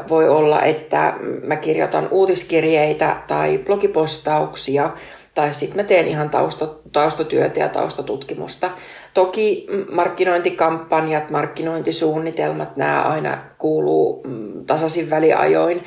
Voi 0.09 0.29
olla, 0.29 0.61
että 0.61 1.13
mä 1.43 1.55
kirjoitan 1.55 2.07
uutiskirjeitä 2.11 3.15
tai 3.27 3.57
blogipostauksia 3.57 4.89
tai 5.35 5.53
sitten 5.53 5.77
mä 5.77 5.83
teen 5.83 6.07
ihan 6.07 6.31
taustatyötä 6.91 7.59
ja 7.59 7.69
taustatutkimusta. 7.69 8.69
Toki 9.13 9.67
markkinointikampanjat, 9.91 11.31
markkinointisuunnitelmat, 11.31 12.77
nämä 12.77 13.01
aina 13.01 13.37
kuuluu 13.57 14.23
mm, 14.27 14.65
tasaisin 14.65 15.09
väliajoin. 15.09 15.83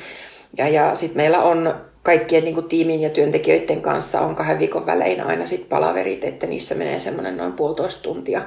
Ja, 0.57 0.67
ja 0.67 0.95
sitten 0.95 1.17
meillä 1.17 1.43
on 1.43 1.75
kaikkien 2.07 2.43
niin 2.43 2.53
kuin 2.53 2.69
tiimin 2.69 3.01
ja 3.01 3.09
työntekijöiden 3.09 3.81
kanssa 3.81 4.21
on 4.21 4.35
kahden 4.35 4.59
viikon 4.59 4.85
välein 4.85 5.21
aina 5.21 5.45
sit 5.45 5.69
palaverit, 5.69 6.23
että 6.23 6.47
niissä 6.47 6.75
menee 6.75 6.99
semmoinen 6.99 7.37
noin 7.37 7.53
puolitoista 7.53 8.03
tuntia 8.03 8.41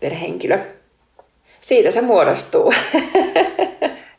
per 0.00 0.14
henkilö. 0.14 0.58
Siitä 1.60 1.90
se 1.90 2.00
muodostuu. 2.00 2.72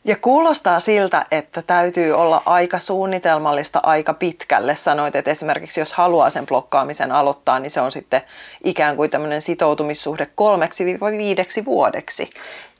Ja 0.04 0.16
kuulostaa 0.16 0.80
siltä, 0.80 1.26
että 1.30 1.62
täytyy 1.62 2.12
olla 2.12 2.42
aika 2.46 2.78
suunnitelmallista 2.78 3.80
aika 3.82 4.14
pitkälle. 4.14 4.76
Sanoit, 4.76 5.16
että 5.16 5.30
esimerkiksi 5.30 5.80
jos 5.80 5.92
haluaa 5.92 6.30
sen 6.30 6.46
blokkaamisen 6.46 7.12
aloittaa, 7.12 7.58
niin 7.58 7.70
se 7.70 7.80
on 7.80 7.92
sitten 7.92 8.22
ikään 8.64 8.96
kuin 8.96 9.10
tämmöinen 9.10 9.42
sitoutumissuhde 9.42 10.28
kolmeksi 10.34 11.00
vai 11.00 11.12
viideksi 11.12 11.64
vuodeksi, 11.64 12.30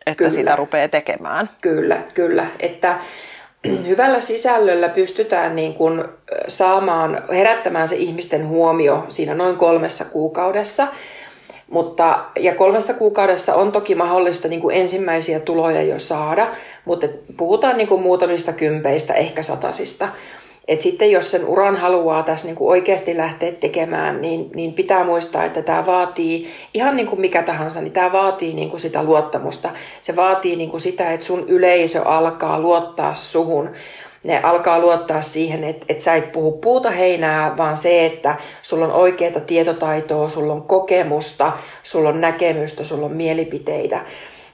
että 0.07 0.19
kyllä. 0.19 0.31
sitä 0.31 0.57
rupeaa 0.57 0.89
tekemään. 0.89 1.51
Kyllä, 1.61 2.03
kyllä. 2.15 2.47
Että 2.61 2.99
hyvällä 3.89 4.21
sisällöllä 4.21 4.89
pystytään 4.89 5.57
niin 5.57 5.75
kuin 5.75 6.05
saamaan, 6.49 7.23
herättämään 7.31 7.89
se 7.89 7.97
ihmisten 7.97 8.49
huomio 8.49 9.05
siinä 9.09 9.35
noin 9.35 9.57
kolmessa 9.57 10.05
kuukaudessa. 10.05 10.89
Mutta, 11.71 12.25
ja 12.41 12.55
kolmessa 12.55 12.95
kuukaudessa 12.95 13.55
on 13.55 13.73
toki 13.73 13.95
mahdollista 13.95 14.49
niin 14.49 14.61
kuin 14.61 14.77
ensimmäisiä 14.77 15.41
tuloja 15.41 15.83
jo 15.83 15.99
saada, 15.99 16.49
mutta 16.85 17.07
puhutaan 17.37 17.77
niin 17.77 17.89
kuin 17.89 18.03
muutamista 18.03 18.53
kympeistä, 18.53 19.15
ehkä 19.15 19.43
satasista. 19.43 20.09
Et 20.69 20.81
sitten 20.81 21.11
jos 21.11 21.31
sen 21.31 21.45
uran 21.45 21.77
haluaa 21.77 22.23
tässä 22.23 22.47
niin 22.47 22.57
kuin 22.57 22.71
oikeasti 22.71 23.17
lähteä 23.17 23.53
tekemään, 23.53 24.21
niin, 24.21 24.51
niin 24.55 24.73
pitää 24.73 25.05
muistaa, 25.05 25.45
että 25.45 25.63
tämä 25.63 25.87
vaatii, 25.87 26.51
ihan 26.75 26.97
niin 26.97 27.07
kuin 27.07 27.21
mikä 27.21 27.43
tahansa, 27.43 27.81
niin 27.81 27.93
tämä 27.93 28.13
vaatii 28.13 28.55
niin 28.55 28.71
kuin 28.71 28.81
sitä 28.81 29.03
luottamusta. 29.03 29.71
Se 30.03 30.17
vaatii 30.17 30.57
niin 30.57 30.71
kuin 30.71 30.81
sitä, 30.81 31.13
että 31.13 31.27
sun 31.27 31.45
yleisö 31.49 32.03
alkaa 32.03 32.61
luottaa 32.61 33.15
suhun. 33.15 33.71
Ne 34.23 34.41
alkaa 34.43 34.79
luottaa 34.79 35.23
siihen, 35.23 35.65
että, 35.65 35.87
että 35.89 36.05
sä 36.05 36.15
et 36.15 36.33
puhu 36.33 36.53
puuta 36.53 36.91
heinää, 36.91 37.57
vaan 37.57 37.77
se, 37.77 38.07
että 38.07 38.37
sulla 38.63 38.85
on 38.85 38.93
oikeaa 38.93 39.41
tietotaitoa, 39.41 40.29
sulla 40.29 40.53
on 40.53 40.63
kokemusta, 40.63 41.53
sulla 41.83 42.09
on 42.09 42.21
näkemystä, 42.21 42.85
sulla 42.85 43.07
on 43.07 43.13
mielipiteitä 43.13 44.01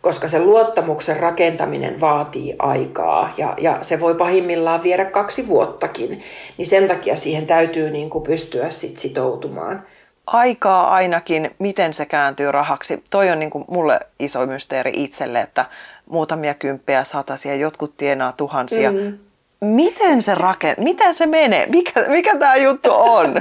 koska 0.02 0.28
se 0.28 0.38
luottamuksen 0.38 1.16
rakentaminen 1.16 2.00
vaatii 2.00 2.56
aikaa 2.59 3.35
ja, 3.37 3.54
ja 3.59 3.78
se 3.82 4.00
voi 4.00 4.14
pahimmillaan 4.14 4.82
viedä 4.82 5.04
kaksi 5.04 5.49
vuottakin, 5.49 6.23
niin 6.59 6.66
sen 6.66 6.88
takia 6.88 7.16
siihen 7.16 7.47
täytyy 7.47 7.90
niin 7.90 8.11
kuin 8.11 8.25
pystyä 8.25 8.71
sit 8.71 8.99
sitoutumaan. 8.99 9.82
Aikaa 10.26 10.90
ainakin, 10.90 11.50
miten 11.59 11.94
se 11.94 12.06
kääntyy 12.06 12.52
rahaksi. 12.52 13.02
Toi 13.11 13.30
on 13.30 13.38
niin 13.38 13.50
kuin 13.50 13.64
mulle 13.68 14.00
iso 14.18 14.47
mysteeri 14.47 14.92
itselle, 14.94 15.40
että 15.40 15.66
muutamia 16.06 16.54
kymppejä, 16.54 17.04
satasia, 17.04 17.54
jotkut 17.56 17.97
tienaa 17.97 18.32
tuhansia. 18.32 18.92
Mm. 18.92 19.18
Miten 19.61 20.23
se 20.23 20.35
rakent, 20.35 20.78
miten 20.78 21.14
se 21.14 21.26
menee? 21.26 21.66
Mikä, 21.66 22.04
mikä 22.09 22.38
tämä 22.38 22.56
juttu 22.56 22.90
on? 22.92 23.35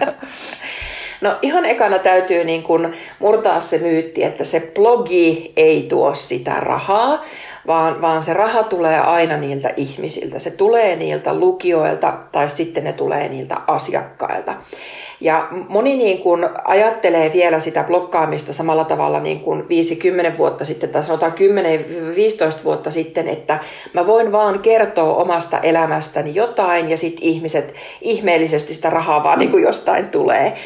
No 1.22 1.36
ihan 1.42 1.66
ekana 1.66 2.00
täytyy 2.00 2.44
niin 2.44 2.64
kuin 2.64 2.94
murtaa 3.20 3.60
se 3.60 3.78
myytti, 3.78 4.24
että 4.24 4.44
se 4.44 4.72
blogi 4.76 5.54
ei 5.56 5.86
tuo 5.90 6.16
sitä 6.16 6.56
rahaa, 6.60 7.26
vaan, 7.68 8.02
vaan 8.02 8.22
se 8.22 8.34
raha 8.34 8.64
tulee 8.64 9.00
aina 9.00 9.38
niiltä 9.38 9.74
ihmisiltä. 9.78 10.40
Se 10.40 10.52
tulee 10.52 10.96
niiltä 10.96 11.34
lukijoilta 11.34 12.14
tai 12.32 12.50
sitten 12.50 12.84
ne 12.84 12.94
tulee 12.94 13.30
niiltä 13.30 13.58
asiakkailta. 13.68 14.54
Ja 15.22 15.48
moni 15.70 15.98
niin 15.98 16.18
kuin 16.18 16.50
ajattelee 16.66 17.34
vielä 17.34 17.60
sitä 17.60 17.84
blokkaamista 17.84 18.54
samalla 18.54 18.86
tavalla 18.86 19.20
niin 19.20 19.40
kuin 19.40 19.70
50 19.70 20.38
vuotta 20.38 20.66
sitten 20.66 20.90
tai 20.90 21.04
sanotaan 21.04 21.34
10-15 22.60 22.64
vuotta 22.64 22.92
sitten, 22.92 23.28
että 23.28 23.60
mä 23.94 24.08
voin 24.08 24.32
vaan 24.32 24.60
kertoa 24.60 25.16
omasta 25.16 25.60
elämästäni 25.60 26.36
jotain 26.36 26.90
ja 26.90 26.98
sitten 26.98 27.24
ihmiset 27.24 27.76
ihmeellisesti 28.02 28.74
sitä 28.74 28.90
rahaa 28.90 29.24
vaan 29.24 29.40
niin 29.40 29.52
kuin 29.52 29.64
jostain 29.64 30.10
tulee. 30.10 30.58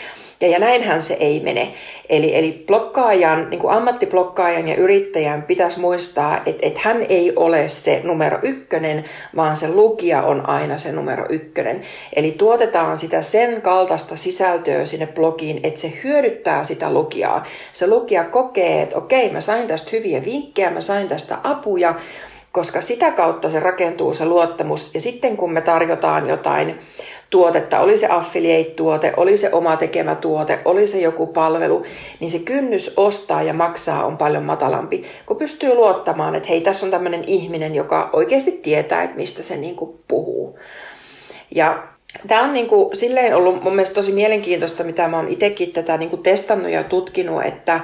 Ja, 0.46 0.52
ja 0.52 0.60
näinhän 0.60 1.02
se 1.02 1.14
ei 1.14 1.40
mene. 1.40 1.74
Eli, 2.10 2.36
eli 2.38 2.64
blokkaajan, 2.68 3.50
niin 3.50 3.60
kuin 3.60 3.74
ammattiblokkaajan 3.74 4.68
ja 4.68 4.76
yrittäjän 4.76 5.44
pitäisi 5.44 5.80
muistaa, 5.80 6.38
että, 6.46 6.68
että 6.68 6.80
hän 6.84 7.06
ei 7.10 7.34
ole 7.36 7.70
se 7.70 8.02
numero 8.04 8.40
ykkönen, 8.44 9.06
vaan 9.36 9.56
se 9.56 9.68
lukija 9.68 10.24
on 10.24 10.50
aina 10.50 10.78
se 10.78 10.92
numero 10.92 11.26
ykkönen. 11.30 11.82
Eli 12.14 12.32
tuotetaan 12.32 12.98
sitä 12.98 13.22
sen 13.22 13.62
kaltaista 13.62 14.16
sisältöä 14.16 14.86
sinne 14.86 15.08
blogiin, 15.08 15.60
että 15.64 15.80
se 15.80 15.94
hyödyttää 16.04 16.64
sitä 16.64 16.94
lukijaa. 16.94 17.46
Se 17.74 17.88
lukija 17.88 18.24
kokee, 18.24 18.82
että 18.82 18.98
okei, 18.98 19.30
mä 19.30 19.42
sain 19.42 19.68
tästä 19.68 19.90
hyviä 19.92 20.26
vinkkejä, 20.26 20.70
mä 20.70 20.82
sain 20.82 21.08
tästä 21.08 21.38
apuja, 21.44 21.96
koska 22.52 22.82
sitä 22.82 23.12
kautta 23.12 23.50
se 23.50 23.60
rakentuu 23.60 24.14
se 24.14 24.26
luottamus. 24.26 24.94
Ja 24.94 25.02
sitten 25.02 25.38
kun 25.38 25.54
me 25.54 25.62
tarjotaan 25.62 26.30
jotain 26.30 26.80
tuotetta, 27.36 27.80
oli 27.80 27.98
se 27.98 28.08
affiliate-tuote, 28.08 29.14
oli 29.18 29.38
se 29.38 29.50
oma 29.52 29.78
tekemä 29.78 30.16
tuote, 30.16 30.60
oli 30.66 30.88
se 30.88 31.00
joku 31.00 31.28
palvelu, 31.28 31.84
niin 32.20 32.32
se 32.32 32.40
kynnys 32.40 32.94
ostaa 32.98 33.44
ja 33.44 33.54
maksaa 33.54 34.06
on 34.06 34.18
paljon 34.18 34.44
matalampi, 34.44 35.06
kun 35.26 35.38
pystyy 35.38 35.76
luottamaan, 35.76 36.36
että 36.36 36.50
hei, 36.50 36.62
tässä 36.62 36.86
on 36.86 36.92
tämmöinen 36.92 37.24
ihminen, 37.24 37.76
joka 37.76 38.10
oikeasti 38.14 38.52
tietää, 38.52 39.04
että 39.04 39.18
mistä 39.18 39.44
se 39.44 39.58
niin 39.58 39.76
kuin 39.76 40.00
puhuu. 40.08 40.60
Ja 41.56 41.84
Tämä 42.28 42.44
on 42.44 42.54
niin 42.54 42.68
kuin, 42.68 42.96
silleen 42.96 43.36
ollut 43.36 43.64
mun 43.64 43.76
mielestä 43.76 43.96
tosi 43.96 44.12
mielenkiintoista, 44.12 44.84
mitä 44.84 45.08
mä 45.08 45.18
oon 45.18 45.30
itsekin 45.30 45.72
tätä 45.72 45.98
niin 45.98 46.10
kuin 46.10 46.24
testannut 46.24 46.72
ja 46.72 46.84
tutkinut, 46.84 47.44
että 47.44 47.80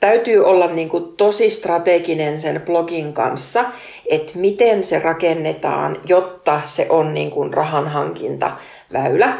täytyy 0.00 0.44
olla 0.44 0.66
niin 0.66 0.88
kuin 0.88 1.16
tosi 1.16 1.50
strateginen 1.50 2.40
sen 2.40 2.62
blogin 2.66 3.12
kanssa, 3.12 3.64
että 4.10 4.32
miten 4.34 4.84
se 4.84 4.98
rakennetaan, 4.98 6.00
jotta 6.06 6.60
se 6.64 6.86
on 6.88 7.14
niin 7.14 7.30
kuin 7.30 7.54
rahanhankinta 7.54 8.50
väylä. 8.94 9.32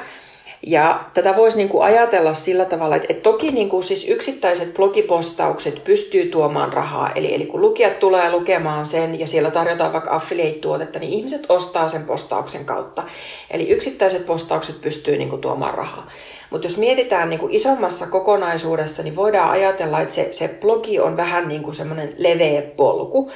Ja 0.66 1.04
tätä 1.14 1.36
voisi 1.36 1.56
niin 1.56 1.68
kuin 1.68 1.84
ajatella 1.84 2.34
sillä 2.34 2.64
tavalla, 2.64 2.96
että, 2.96 3.06
että 3.10 3.22
toki 3.22 3.50
niin 3.50 3.68
kuin 3.68 3.82
siis 3.82 4.08
yksittäiset 4.08 4.74
blogipostaukset 4.74 5.84
pystyy 5.84 6.26
tuomaan 6.26 6.72
rahaa. 6.72 7.10
Eli, 7.14 7.34
eli 7.34 7.46
kun 7.46 7.60
lukijat 7.60 8.00
tulee 8.00 8.30
lukemaan 8.30 8.86
sen 8.86 9.20
ja 9.20 9.26
siellä 9.26 9.50
tarjotaan 9.50 9.92
vaikka 9.92 10.16
affiliate-tuotetta, 10.16 10.98
niin 10.98 11.12
ihmiset 11.12 11.46
ostaa 11.48 11.88
sen 11.88 12.02
postauksen 12.04 12.64
kautta. 12.64 13.02
Eli 13.50 13.68
yksittäiset 13.68 14.26
postaukset 14.26 14.80
pystyy 14.80 15.16
niin 15.16 15.30
kuin 15.30 15.40
tuomaan 15.40 15.74
rahaa. 15.74 16.10
Mutta 16.50 16.66
jos 16.66 16.76
mietitään 16.76 17.30
niin 17.30 17.40
kuin 17.40 17.54
isommassa 17.54 18.06
kokonaisuudessa, 18.06 19.02
niin 19.02 19.16
voidaan 19.16 19.50
ajatella, 19.50 20.00
että 20.00 20.14
se, 20.14 20.28
se 20.32 20.48
blogi 20.60 21.00
on 21.00 21.16
vähän 21.16 21.48
niin 21.48 21.62
kuin 21.62 21.74
semmoinen 21.74 22.14
leveä 22.18 22.62
polku. 22.62 23.30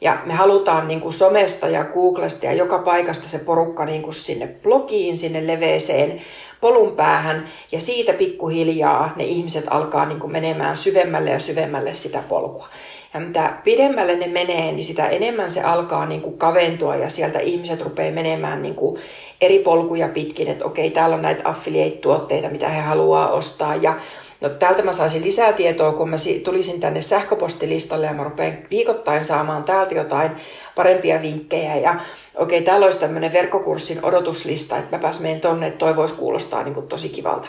Ja 0.00 0.22
me 0.24 0.34
halutaan 0.34 0.88
niin 0.88 1.00
kuin 1.00 1.12
somesta 1.12 1.68
ja 1.68 1.84
Googlesta 1.84 2.46
ja 2.46 2.52
joka 2.52 2.78
paikasta 2.78 3.28
se 3.28 3.38
porukka 3.38 3.84
niin 3.84 4.02
kuin 4.02 4.14
sinne 4.14 4.46
blogiin, 4.46 5.16
sinne 5.16 5.46
leveeseen 5.46 6.20
polun 6.60 6.92
päähän. 6.92 7.48
Ja 7.72 7.80
siitä 7.80 8.12
pikkuhiljaa 8.12 9.12
ne 9.16 9.24
ihmiset 9.24 9.64
alkaa 9.70 10.06
niin 10.06 10.20
kuin 10.20 10.32
menemään 10.32 10.76
syvemmälle 10.76 11.30
ja 11.30 11.40
syvemmälle 11.40 11.94
sitä 11.94 12.22
polkua. 12.28 12.68
Ja 13.14 13.20
mitä 13.20 13.52
pidemmälle 13.64 14.16
ne 14.16 14.26
menee, 14.26 14.72
niin 14.72 14.84
sitä 14.84 15.08
enemmän 15.08 15.50
se 15.50 15.62
alkaa 15.62 16.06
niin 16.06 16.20
kuin 16.20 16.38
kaventua 16.38 16.96
ja 16.96 17.10
sieltä 17.10 17.38
ihmiset 17.38 17.82
rupeaa 17.82 18.12
menemään 18.12 18.62
niin 18.62 18.74
kuin 18.74 19.00
eri 19.40 19.58
polkuja 19.58 20.08
pitkin, 20.08 20.48
että 20.48 20.64
okei, 20.64 20.90
täällä 20.90 21.16
on 21.16 21.22
näitä 21.22 21.42
affiliate-tuotteita, 21.44 22.48
mitä 22.48 22.68
he 22.68 22.80
haluaa 22.80 23.28
ostaa 23.28 23.74
ja 23.74 23.94
No 24.40 24.48
täältä 24.48 24.82
mä 24.82 24.92
saisin 24.92 25.24
lisää 25.24 25.52
tietoa, 25.52 25.92
kun 25.92 26.10
mä 26.10 26.16
tulisin 26.44 26.80
tänne 26.80 27.02
sähköpostilistalle 27.02 28.06
ja 28.06 28.12
mä 28.12 28.24
rupean 28.24 28.58
viikoittain 28.70 29.24
saamaan 29.24 29.64
täältä 29.64 29.94
jotain 29.94 30.30
parempia 30.74 31.22
vinkkejä. 31.22 31.76
Ja 31.76 32.00
okei, 32.34 32.62
täällä 32.62 32.84
olisi 32.84 33.00
tämmöinen 33.00 33.32
verkkokurssin 33.32 34.04
odotuslista, 34.04 34.78
että 34.78 34.96
mä 34.96 35.02
pääs 35.02 35.20
menen 35.20 35.40
tonne, 35.40 35.66
että 35.66 35.78
toi 35.78 35.96
voisi 35.96 36.14
kuulostaa 36.14 36.62
niin 36.62 36.74
kuin 36.74 36.88
tosi 36.88 37.08
kivalta. 37.08 37.48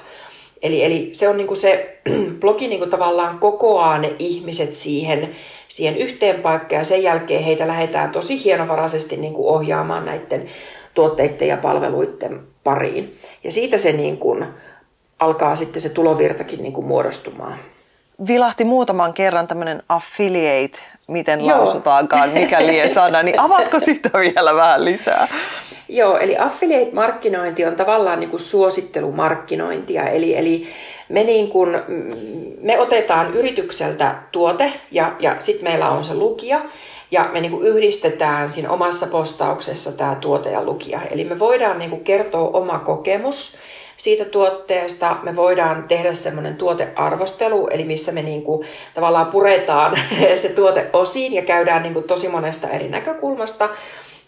Eli, 0.62 0.84
eli 0.84 1.10
se 1.14 1.30
on 1.30 1.38
niin 1.38 1.48
kuin 1.48 1.58
se 1.58 2.00
blogi 2.42 2.68
niin 2.68 2.80
kuin 2.80 2.90
tavallaan 2.90 3.40
kokoaa 3.40 3.98
ne 3.98 4.16
ihmiset 4.20 4.76
siihen, 4.76 5.36
siihen 5.68 5.98
yhteen 5.98 6.42
paikkaan 6.42 6.80
ja 6.80 6.86
sen 6.86 7.04
jälkeen 7.04 7.44
heitä 7.44 7.68
lähdetään 7.68 8.12
tosi 8.12 8.44
hienovaraisesti 8.44 9.18
niin 9.18 9.34
kuin 9.34 9.48
ohjaamaan 9.48 10.06
näiden 10.06 10.50
tuotteiden 10.94 11.48
ja 11.48 11.58
palveluiden 11.58 12.42
pariin. 12.64 13.18
Ja 13.44 13.52
siitä 13.52 13.78
se 13.78 13.92
niin 13.92 14.18
kuin 14.18 14.46
alkaa 15.20 15.56
sitten 15.56 15.82
se 15.82 15.90
tulovirtakin 15.90 16.62
niin 16.62 16.74
kuin 16.74 16.88
muodostumaan. 16.88 17.60
Vilahti 18.28 18.64
muutaman 18.64 19.14
kerran 19.14 19.48
tämmöinen 19.48 19.84
affiliate, 19.90 20.80
miten 21.08 21.46
Joo. 21.46 21.58
lausutaankaan, 21.58 22.30
mikä 22.30 22.68
lie 22.68 22.90
sana, 22.90 23.24
niin 23.24 23.40
avatko 23.40 23.80
sitä 23.80 24.10
vielä 24.20 24.56
vähän 24.56 24.86
lisää? 24.86 25.28
Joo, 25.90 26.18
eli 26.18 26.38
affiliate-markkinointi 26.38 27.66
on 27.66 27.76
tavallaan 27.76 28.20
niin 28.20 28.30
kuin 28.30 28.40
suosittelumarkkinointia, 28.40 30.04
eli, 30.04 30.38
eli 30.38 30.68
me, 31.10 31.24
niin 31.24 31.50
kuin, 31.50 31.70
me 32.62 32.80
otetaan 32.80 33.34
yritykseltä 33.34 34.16
tuote 34.32 34.74
ja, 34.92 35.16
ja 35.20 35.36
sitten 35.40 35.70
meillä 35.70 35.90
on 35.90 36.06
se 36.06 36.14
lukija, 36.14 36.60
ja 37.12 37.30
me 37.34 37.42
niin 37.42 37.52
kuin 37.52 37.68
yhdistetään 37.68 38.50
siinä 38.50 38.70
omassa 38.70 39.08
postauksessa 39.08 39.98
tämä 39.98 40.16
tuote 40.16 40.52
ja 40.52 40.64
lukija. 40.64 41.02
Eli 41.12 41.24
me 41.24 41.40
voidaan 41.40 41.80
niin 41.80 41.90
kuin 41.90 42.04
kertoa 42.04 42.50
oma 42.54 42.80
kokemus 42.80 43.58
siitä 44.00 44.26
tuotteesta. 44.26 45.18
Me 45.24 45.36
voidaan 45.36 45.88
tehdä 45.88 46.14
semmoinen 46.14 46.56
tuotearvostelu, 46.56 47.68
eli 47.68 47.84
missä 47.84 48.12
me 48.12 48.22
niin 48.22 48.42
kuin 48.42 48.68
tavallaan 48.94 49.28
puretaan 49.28 50.00
se 50.36 50.50
tuote 50.50 50.90
osiin 50.94 51.34
ja 51.34 51.42
käydään 51.42 51.84
niin 51.84 51.94
kuin 51.94 52.06
tosi 52.06 52.28
monesta 52.28 52.70
eri 52.70 52.90
näkökulmasta 52.90 53.70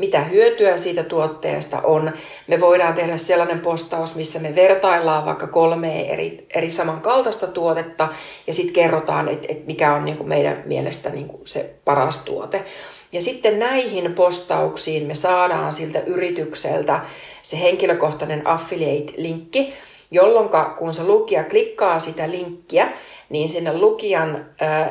mitä 0.01 0.23
hyötyä 0.23 0.77
siitä 0.77 1.03
tuotteesta 1.03 1.81
on. 1.83 2.11
Me 2.47 2.59
voidaan 2.59 2.93
tehdä 2.93 3.17
sellainen 3.17 3.59
postaus, 3.59 4.15
missä 4.15 4.39
me 4.39 4.55
vertaillaan 4.55 5.25
vaikka 5.25 5.47
kolme 5.47 6.01
eri, 6.13 6.45
eri 6.55 6.71
samankaltaista 6.71 7.47
tuotetta 7.47 8.09
ja 8.47 8.53
sitten 8.53 8.73
kerrotaan, 8.73 9.27
että 9.27 9.47
et 9.49 9.67
mikä 9.67 9.93
on 9.93 10.05
niinku 10.05 10.23
meidän 10.23 10.63
mielestä 10.65 11.09
niinku 11.09 11.41
se 11.45 11.73
paras 11.85 12.17
tuote. 12.17 12.65
Ja 13.11 13.21
sitten 13.21 13.59
näihin 13.59 14.13
postauksiin 14.13 15.07
me 15.07 15.15
saadaan 15.15 15.73
siltä 15.73 15.99
yritykseltä 15.99 16.99
se 17.43 17.59
henkilökohtainen 17.59 18.47
affiliate-linkki, 18.47 19.73
jolloin 20.11 20.49
kun 20.77 20.93
se 20.93 21.03
lukija 21.03 21.43
klikkaa 21.43 21.99
sitä 21.99 22.31
linkkiä, 22.31 22.91
niin 23.29 23.49
sinne 23.49 23.77
lukijan 23.77 24.45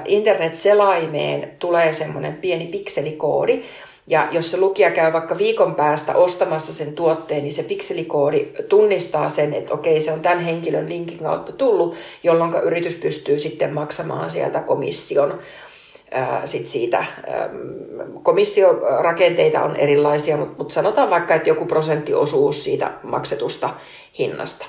internet-selaimeen 0.05 1.57
tulee 1.59 1.93
semmoinen 1.93 2.35
pieni 2.35 2.67
pikselikoodi, 2.67 3.63
ja 4.07 4.29
jos 4.31 4.51
se 4.51 4.57
lukija 4.57 4.91
käy 4.91 5.13
vaikka 5.13 5.39
viikon 5.39 5.75
päästä 5.75 6.15
ostamassa 6.15 6.75
sen 6.75 6.95
tuotteen, 6.95 7.43
niin 7.43 7.53
se 7.53 7.63
pikselikoodi 7.63 8.49
tunnistaa 8.69 9.29
sen, 9.29 9.55
että 9.55 9.75
okei, 9.75 10.01
se 10.01 10.13
on 10.13 10.21
tämän 10.21 10.41
henkilön 10.41 10.89
linkin 10.89 11.19
kautta 11.19 11.53
tullut, 11.53 11.95
jolloin 12.23 12.55
yritys 12.63 12.95
pystyy 12.95 13.39
sitten 13.39 13.75
maksamaan 13.75 14.31
sieltä 14.31 14.61
komission 14.61 15.39
sit 16.45 16.69
siitä. 16.69 17.05
Komissiorakenteita 18.23 19.63
on 19.63 19.77
erilaisia, 19.77 20.37
mutta 20.37 20.75
sanotaan 20.75 21.11
vaikka, 21.11 21.35
että 21.35 21.49
joku 21.49 21.67
prosenttiosuus 21.67 22.65
siitä 22.65 22.91
maksetusta 23.03 23.71
hinnasta. 24.19 24.67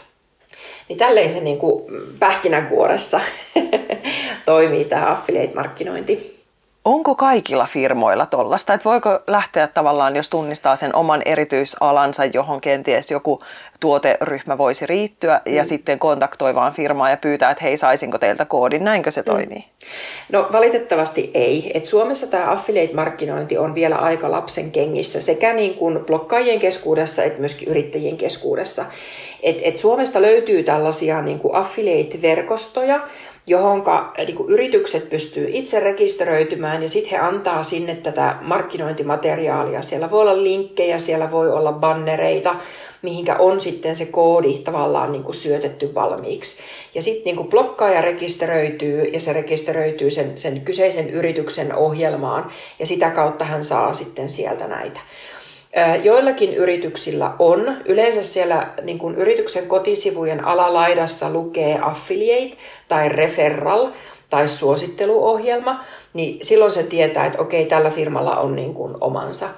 Niin 0.89 0.99
tälleen 0.99 1.33
se 1.33 1.39
niin 1.39 1.57
kuin 1.57 1.83
pähkinänkuoressa 2.19 3.21
toimii 4.45 4.85
tämä 4.85 5.11
affiliate-markkinointi. 5.11 6.40
Onko 6.85 7.15
kaikilla 7.15 7.65
firmoilla 7.65 8.25
tollasta, 8.25 8.73
että 8.73 8.89
voiko 8.89 9.19
lähteä 9.27 9.67
tavallaan, 9.67 10.15
jos 10.15 10.29
tunnistaa 10.29 10.75
sen 10.75 10.95
oman 10.95 11.21
erityisalansa, 11.25 12.25
johon 12.25 12.61
kenties 12.61 13.11
joku 13.11 13.39
tuoteryhmä 13.79 14.57
voisi 14.57 14.85
riittyä 14.85 15.41
mm. 15.45 15.53
ja 15.53 15.65
sitten 15.65 15.99
kontaktoi 15.99 16.55
vaan 16.55 16.73
firmaa 16.73 17.09
ja 17.09 17.17
pyytää, 17.17 17.51
että 17.51 17.63
hei, 17.63 17.77
saisinko 17.77 18.17
teiltä 18.17 18.45
koodin, 18.45 18.83
näinkö 18.83 19.11
se 19.11 19.21
mm. 19.21 19.25
toimii? 19.25 19.65
No 20.31 20.49
valitettavasti 20.51 21.31
ei. 21.33 21.71
Et 21.73 21.87
Suomessa 21.87 22.27
tämä 22.27 22.51
affiliate-markkinointi 22.51 23.57
on 23.57 23.75
vielä 23.75 23.95
aika 23.95 24.31
lapsen 24.31 24.71
kengissä 24.71 25.21
sekä 25.21 25.53
niin 25.53 25.75
kuin 25.75 26.05
blokkaajien 26.05 26.59
keskuudessa 26.59 27.23
että 27.23 27.39
myöskin 27.39 27.67
yrittäjien 27.67 28.17
keskuudessa. 28.17 28.85
Et, 29.43 29.57
et 29.63 29.79
Suomesta 29.79 30.21
löytyy 30.21 30.63
tällaisia 30.63 31.21
niin 31.21 31.39
kuin 31.39 31.55
affiliate-verkostoja, 31.55 33.01
johonka 33.51 34.13
niin 34.17 34.47
yritykset 34.47 35.09
pystyy 35.09 35.49
itse 35.51 35.79
rekisteröitymään 35.79 36.83
ja 36.83 36.89
sitten 36.89 37.11
he 37.11 37.17
antaa 37.17 37.63
sinne 37.63 37.95
tätä 37.95 38.35
markkinointimateriaalia. 38.41 39.81
Siellä 39.81 40.11
voi 40.11 40.21
olla 40.21 40.43
linkkejä, 40.43 40.99
siellä 40.99 41.31
voi 41.31 41.51
olla 41.51 41.73
bannereita, 41.73 42.55
mihinkä 43.01 43.35
on 43.35 43.61
sitten 43.61 43.95
se 43.95 44.05
koodi 44.05 44.59
tavallaan 44.59 45.11
niin 45.11 45.23
kuin 45.23 45.35
syötetty 45.35 45.93
valmiiksi. 45.93 46.63
Ja 46.95 47.01
sitten 47.01 47.35
niin 47.35 47.49
blokkaaja 47.49 48.01
rekisteröityy 48.01 49.03
ja 49.03 49.19
se 49.19 49.33
rekisteröityy 49.33 50.09
sen, 50.11 50.37
sen 50.37 50.61
kyseisen 50.61 51.09
yrityksen 51.09 51.75
ohjelmaan 51.75 52.51
ja 52.79 52.85
sitä 52.85 53.09
kautta 53.09 53.45
hän 53.45 53.63
saa 53.65 53.93
sitten 53.93 54.29
sieltä 54.29 54.67
näitä. 54.67 54.99
Joillakin 56.03 56.53
yrityksillä 56.53 57.31
on, 57.39 57.77
yleensä 57.85 58.23
siellä 58.23 58.69
niin 58.81 58.99
kuin 58.99 59.15
yrityksen 59.15 59.67
kotisivujen 59.67 60.45
alalaidassa 60.45 61.29
lukee 61.29 61.79
affiliate 61.81 62.57
tai 62.87 63.09
referral 63.09 63.91
tai 64.29 64.47
suositteluohjelma, 64.47 65.83
niin 66.13 66.39
silloin 66.41 66.71
se 66.71 66.83
tietää, 66.83 67.25
että 67.25 67.41
okei, 67.41 67.65
tällä 67.65 67.89
firmalla 67.89 68.35
on 68.39 68.55
niin 68.55 68.73
kuin 68.73 68.95
omansa. 69.01 69.49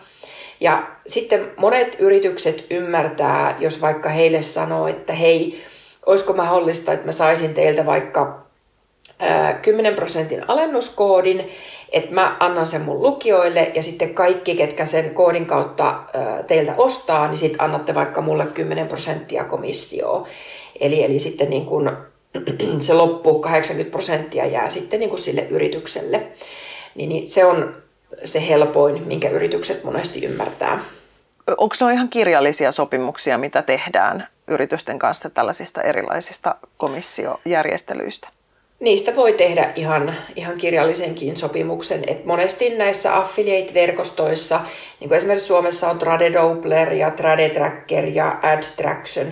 Ja 0.60 0.84
sitten 1.08 1.52
monet 1.58 1.95
yritykset 1.99 2.65
ymmärtää, 2.69 3.58
jos 3.60 3.82
vaikka 3.82 4.10
heille 4.10 4.41
sanoo, 4.41 4.88
että 4.88 5.13
hei, 5.13 5.63
olisiko 6.06 6.34
mahdollista, 6.34 6.93
että 6.93 7.06
mä 7.06 7.12
saisin 7.12 7.54
teiltä 7.54 7.86
vaikka 7.86 8.43
10 9.62 9.95
prosentin 9.95 10.49
alennuskoodin, 10.49 11.49
että 11.93 12.13
mä 12.13 12.38
annan 12.39 12.67
sen 12.67 12.82
mun 12.82 13.01
lukijoille 13.01 13.71
ja 13.75 13.84
sitten 13.84 14.13
kaikki, 14.13 14.56
ketkä 14.56 14.86
sen 14.86 15.13
koodin 15.13 15.45
kautta 15.45 16.03
teiltä 16.47 16.73
ostaa, 16.77 17.27
niin 17.27 17.38
sitten 17.38 17.62
annatte 17.62 17.95
vaikka 17.95 18.21
mulle 18.21 18.45
10 18.45 18.88
prosenttia 18.88 19.43
komissioa. 19.43 20.27
Eli, 20.79 21.03
eli 21.03 21.19
sitten 21.19 21.49
niin 21.49 21.65
kun 21.65 21.97
se 22.79 22.93
loppu 22.93 23.39
80 23.39 23.91
prosenttia 23.91 24.45
jää 24.45 24.69
sitten 24.69 24.99
niin 24.99 25.10
kuin 25.10 25.19
sille 25.19 25.47
yritykselle. 25.49 26.27
Niin, 26.95 27.10
niin 27.10 27.27
se 27.27 27.45
on 27.45 27.75
se 28.25 28.47
helpoin, 28.47 29.08
minkä 29.08 29.29
yritykset 29.29 29.84
monesti 29.84 30.25
ymmärtää. 30.25 30.86
Onko 31.58 31.75
ne 31.88 31.93
ihan 31.93 32.10
kirjallisia 32.10 32.71
sopimuksia, 32.71 33.38
mitä 33.38 33.62
tehdään 33.62 34.27
yritysten 34.47 34.99
kanssa 34.99 35.29
tällaisista 35.29 35.82
erilaisista 35.82 36.56
komissiojärjestelyistä? 36.77 38.29
Niistä 38.83 39.15
voi 39.15 39.33
tehdä 39.33 39.71
ihan, 39.75 40.15
ihan 40.35 40.57
kirjallisenkin 40.57 41.37
sopimuksen. 41.37 42.03
Et 42.07 42.25
monesti 42.25 42.69
näissä 42.69 43.17
affiliate-verkostoissa, 43.17 44.59
niin 44.99 45.07
kuin 45.07 45.17
esimerkiksi 45.17 45.47
Suomessa 45.47 45.89
on 45.89 45.99
Trade 45.99 46.33
Doubler 46.33 46.93
ja 46.93 47.11
Trade 47.11 47.49
Tracker 47.49 48.05
ja 48.05 48.39
Ad 48.41 48.63
Traction, 48.77 49.27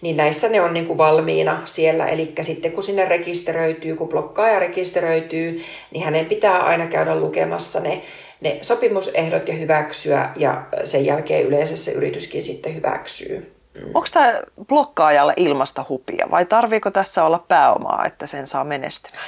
niin 0.00 0.16
näissä 0.16 0.48
ne 0.48 0.60
on 0.60 0.74
niin 0.74 0.86
kuin 0.86 0.98
valmiina 0.98 1.62
siellä. 1.64 2.06
Eli 2.06 2.32
sitten 2.40 2.72
kun 2.72 2.82
sinne 2.82 3.04
rekisteröityy, 3.04 3.96
kun 3.96 4.08
blokkaaja 4.08 4.58
rekisteröityy, 4.58 5.62
niin 5.90 6.04
hänen 6.04 6.26
pitää 6.26 6.62
aina 6.62 6.86
käydä 6.86 7.20
lukemassa 7.20 7.80
ne, 7.80 8.02
ne 8.40 8.58
sopimusehdot 8.62 9.48
ja 9.48 9.54
hyväksyä, 9.54 10.30
ja 10.36 10.62
sen 10.84 11.04
jälkeen 11.04 11.46
yleensä 11.46 11.76
se 11.76 11.92
yrityskin 11.92 12.42
sitten 12.42 12.74
hyväksyy. 12.74 13.53
Onko 13.94 14.06
tämä 14.12 14.40
blokkaajalle 14.68 15.34
ilmasta 15.36 15.84
hupia 15.88 16.26
vai 16.30 16.46
tarviiko 16.46 16.90
tässä 16.90 17.24
olla 17.24 17.44
pääomaa, 17.48 18.04
että 18.06 18.26
sen 18.26 18.46
saa 18.46 18.64
menestymään? 18.64 19.24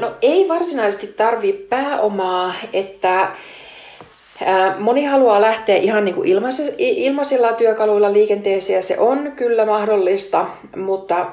no 0.00 0.12
ei 0.22 0.48
varsinaisesti 0.48 1.06
tarvi 1.06 1.52
pääomaa, 1.52 2.54
että 2.72 3.28
Moni 4.78 5.04
haluaa 5.04 5.40
lähteä 5.40 5.76
ihan 5.76 6.04
niin 6.04 6.14
kuin 6.14 6.28
ilmaisilla 6.78 7.52
työkaluilla 7.52 8.12
liikenteeseen 8.12 8.76
ja 8.76 8.82
se 8.82 8.98
on 8.98 9.32
kyllä 9.36 9.66
mahdollista, 9.66 10.46
mutta, 10.76 11.26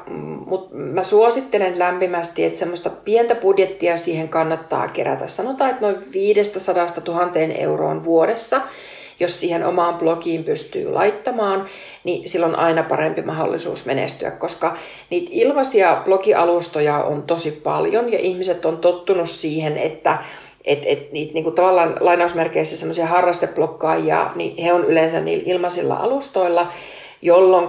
mutta 0.45 0.75
mä 0.75 1.03
suosittelen 1.03 1.79
lämpimästi, 1.79 2.43
että 2.43 2.59
semmoista 2.59 2.89
pientä 2.89 3.35
budjettia 3.35 3.97
siihen 3.97 4.29
kannattaa 4.29 4.87
kerätä. 4.87 5.27
Sanotaan, 5.27 5.69
että 5.69 5.81
noin 5.81 6.11
500 6.13 6.87
000 7.07 7.31
euroon 7.57 8.03
vuodessa– 8.03 8.61
jos 9.19 9.39
siihen 9.39 9.65
omaan 9.65 9.95
blogiin 9.95 10.43
pystyy 10.43 10.91
laittamaan, 10.91 11.65
niin 12.03 12.29
silloin 12.29 12.55
aina 12.55 12.83
parempi 12.83 13.21
mahdollisuus 13.21 13.85
menestyä, 13.85 14.31
koska 14.31 14.77
niitä 15.09 15.29
ilmaisia 15.31 16.01
blogialustoja 16.05 16.97
on 16.97 17.23
tosi 17.23 17.51
paljon 17.51 18.11
ja 18.11 18.19
ihmiset 18.19 18.65
on 18.65 18.77
tottunut 18.77 19.29
siihen, 19.29 19.77
että 19.77 20.17
et, 20.65 20.83
et 20.85 21.11
niitä 21.11 21.33
niinku 21.33 21.51
tavallaan 21.51 21.97
lainausmerkeissä 21.99 22.77
semmoisia 22.77 23.05
harrasteblokkaajia, 23.05 24.31
niin 24.35 24.63
he 24.63 24.73
on 24.73 24.85
yleensä 24.85 25.21
niillä 25.21 25.43
ilmaisilla 25.45 25.95
alustoilla, 25.95 26.71
jolloin 27.21 27.67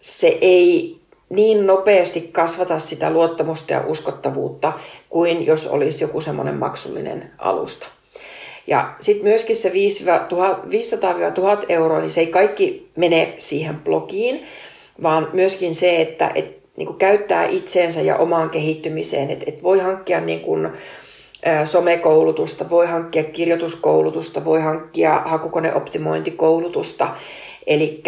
se 0.00 0.38
ei 0.40 0.98
niin 1.28 1.66
nopeasti 1.66 2.28
kasvata 2.32 2.78
sitä 2.78 3.10
luottamusta 3.10 3.72
ja 3.72 3.82
uskottavuutta 3.86 4.72
kuin 5.08 5.46
jos 5.46 5.66
olisi 5.66 6.04
joku 6.04 6.20
semmoinen 6.20 6.56
maksullinen 6.56 7.30
alusta. 7.38 7.86
Ja 8.68 8.94
sitten 9.00 9.28
myöskin 9.28 9.56
se 9.56 9.68
500-1000 9.68 9.72
euroa, 11.68 12.00
niin 12.00 12.10
se 12.10 12.20
ei 12.20 12.26
kaikki 12.26 12.88
mene 12.96 13.34
siihen 13.38 13.80
blogiin, 13.80 14.42
vaan 15.02 15.28
myöskin 15.32 15.74
se, 15.74 16.00
että 16.00 16.30
et, 16.34 16.58
niin 16.76 16.94
käyttää 16.94 17.46
itseensä 17.46 18.00
ja 18.00 18.16
omaan 18.16 18.50
kehittymiseen, 18.50 19.30
että 19.30 19.44
et 19.48 19.62
voi 19.62 19.78
hankkia 19.78 20.20
niin 20.20 20.40
kuin, 20.40 20.68
somekoulutusta, 21.64 22.70
voi 22.70 22.86
hankkia 22.86 23.24
kirjoituskoulutusta, 23.24 24.44
voi 24.44 24.60
hankkia 24.60 25.22
hakukoneoptimointikoulutusta. 25.24 27.08
Eli 27.66 28.02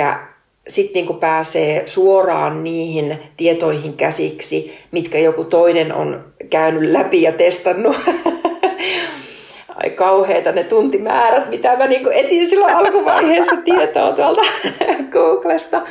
sitten 0.69 1.07
niin 1.07 1.19
pääsee 1.19 1.83
suoraan 1.87 2.65
niihin 2.65 3.19
tietoihin 3.37 3.93
käsiksi, 3.93 4.73
mitkä 4.91 5.19
joku 5.19 5.45
toinen 5.45 5.95
on 5.95 6.25
käynyt 6.51 6.91
läpi 6.91 7.23
ja 7.23 7.33
testannut 7.33 7.97
ai 9.83 9.91
kauheita 9.91 10.53
ne 10.53 10.65
tuntimäärät, 10.65 11.51
mitä 11.51 11.77
mä 11.77 11.87
niin 11.87 12.13
etin 12.13 12.47
silloin 12.47 12.75
alkuvaiheessa 12.75 13.57
tietoa 13.65 14.13
tuolta 14.13 14.43
Googlesta. 15.11 15.83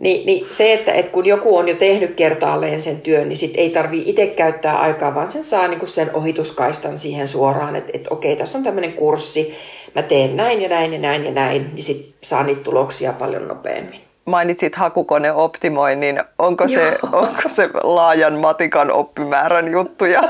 Niin, 0.00 0.26
niin 0.26 0.46
se, 0.50 0.72
että, 0.72 0.92
että 0.92 1.12
kun 1.12 1.26
joku 1.26 1.56
on 1.56 1.68
jo 1.68 1.74
tehnyt 1.74 2.14
kertaalleen 2.14 2.80
sen 2.80 3.00
työn, 3.00 3.28
niin 3.28 3.36
sit 3.36 3.52
ei 3.54 3.70
tarvi 3.70 4.02
itse 4.06 4.26
käyttää 4.26 4.78
aikaa, 4.78 5.14
vaan 5.14 5.30
sen 5.30 5.44
saa 5.44 5.68
niin 5.68 5.88
sen 5.88 6.14
ohituskaistan 6.14 6.98
siihen 6.98 7.28
suoraan, 7.28 7.76
että, 7.76 7.90
että 7.94 8.08
okei, 8.10 8.36
tässä 8.36 8.58
on 8.58 8.64
tämmöinen 8.64 8.92
kurssi, 8.92 9.54
mä 9.94 10.02
teen 10.02 10.36
näin 10.36 10.62
ja 10.62 10.68
näin 10.68 10.92
ja 10.92 10.98
näin 10.98 11.24
ja 11.24 11.30
näin, 11.30 11.70
niin 11.74 11.82
sit 11.82 12.14
saa 12.22 12.42
niitä 12.42 12.62
tuloksia 12.62 13.12
paljon 13.12 13.48
nopeammin 13.48 14.09
mainitsit 14.30 14.74
hakukoneoptimoinnin. 14.74 16.22
Onko 16.38 16.68
se, 16.68 16.98
onko 17.12 17.42
se 17.46 17.70
laajan 17.82 18.34
matikan 18.34 18.90
oppimäärän 18.90 19.72
juttuja? 19.72 20.22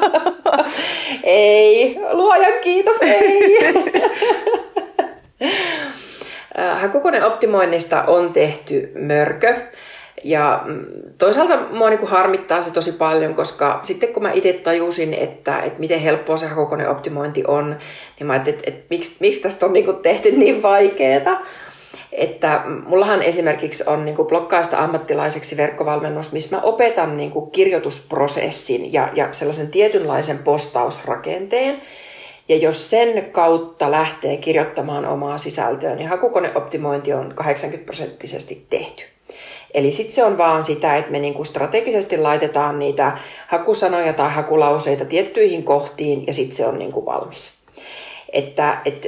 ei, 1.23 1.99
luojan 2.13 2.53
kiitos, 2.63 3.03
ei. 3.03 3.59
Hakukoneoptimoinnista 6.81 8.03
on 8.03 8.33
tehty 8.33 8.93
mörkö. 8.99 9.55
Ja 10.25 10.63
mm, 10.65 10.85
toisaalta 11.19 11.59
mua 11.71 11.91
niin 11.91 12.07
harmittaa 12.07 12.63
se 12.63 12.71
tosi 12.71 12.93
paljon, 12.93 13.35
koska 13.35 13.81
sitten 13.83 14.13
kun 14.13 14.23
mä 14.23 14.33
itse 14.33 14.53
tajusin, 14.53 15.15
että, 15.15 15.61
että 15.61 15.81
miten 15.81 16.01
helppoa 16.01 16.37
se 16.37 16.47
hakukoneoptimointi 16.47 17.45
on, 17.47 17.77
niin 18.19 18.27
mä 18.27 18.33
ajattelin, 18.33 18.59
että, 18.59 18.71
että 18.71 18.87
miksi, 18.91 19.17
miksi 19.21 19.43
tästä 19.43 19.67
on 19.67 19.73
niin 19.73 19.97
tehty 20.03 20.31
niin 20.31 20.63
vaikeaa. 20.63 21.47
Että 22.13 22.63
mullahan 22.87 23.23
esimerkiksi 23.23 23.85
on 23.87 24.05
niin 24.05 24.17
blokkaista 24.17 24.79
ammattilaiseksi 24.79 25.57
verkkovalmennus, 25.57 26.33
missä 26.33 26.57
mä 26.57 26.63
opetan 26.63 27.17
niin 27.17 27.33
kirjoitusprosessin 27.53 28.93
ja, 28.93 29.09
ja 29.15 29.33
sellaisen 29.33 29.71
tietynlaisen 29.71 30.39
postausrakenteen. 30.39 31.83
Ja 32.49 32.57
jos 32.57 32.91
sen 32.91 33.31
kautta 33.31 33.91
lähtee 33.91 34.37
kirjoittamaan 34.37 35.07
omaa 35.07 35.39
sisältöä, 35.39 35.95
niin 35.95 36.09
hakukoneoptimointi 36.09 37.13
on 37.13 37.33
80 37.35 37.87
prosenttisesti 37.87 38.67
tehty. 38.71 39.03
Eli 39.75 39.93
sitten 39.93 40.15
se 40.15 40.25
on 40.25 40.39
vaan 40.39 40.63
sitä, 40.63 40.97
että 40.97 41.11
me 41.11 41.19
niinku 41.19 41.45
strategisesti 41.45 42.19
laitetaan 42.19 42.79
niitä 42.79 43.19
hakusanoja 43.49 44.13
tai 44.13 44.31
hakulauseita 44.31 45.05
tiettyihin 45.05 45.65
kohtiin 45.65 46.27
ja 46.27 46.35
sitten 46.35 46.57
se 46.57 46.67
on 46.67 46.79
niinku 46.79 47.07
valmis. 47.07 47.60
Että 48.33 48.79
et, 48.85 49.07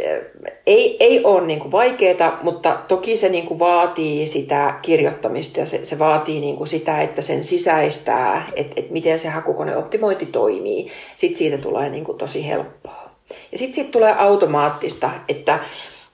ei, 0.66 0.96
ei 1.00 1.24
ole 1.24 1.46
niin 1.46 1.72
vaikeaa, 1.72 2.38
mutta 2.42 2.78
toki 2.88 3.16
se 3.16 3.28
niin 3.28 3.46
kuin 3.46 3.58
vaatii 3.58 4.26
sitä 4.26 4.74
kirjoittamista 4.82 5.60
ja 5.60 5.66
se, 5.66 5.84
se 5.84 5.98
vaatii 5.98 6.40
niin 6.40 6.56
kuin 6.56 6.68
sitä, 6.68 7.00
että 7.00 7.22
sen 7.22 7.44
sisäistää, 7.44 8.48
että, 8.56 8.74
että 8.76 8.92
miten 8.92 9.18
se 9.18 9.28
hakukoneoptimointi 9.28 10.26
toimii. 10.26 10.90
Sitten 11.16 11.38
siitä 11.38 11.58
tulee 11.58 11.90
niin 11.90 12.04
kuin 12.04 12.18
tosi 12.18 12.48
helppoa. 12.48 13.10
Ja 13.52 13.58
sitten 13.58 13.74
siitä 13.74 13.90
tulee 13.90 14.14
automaattista, 14.18 15.10
että, 15.28 15.58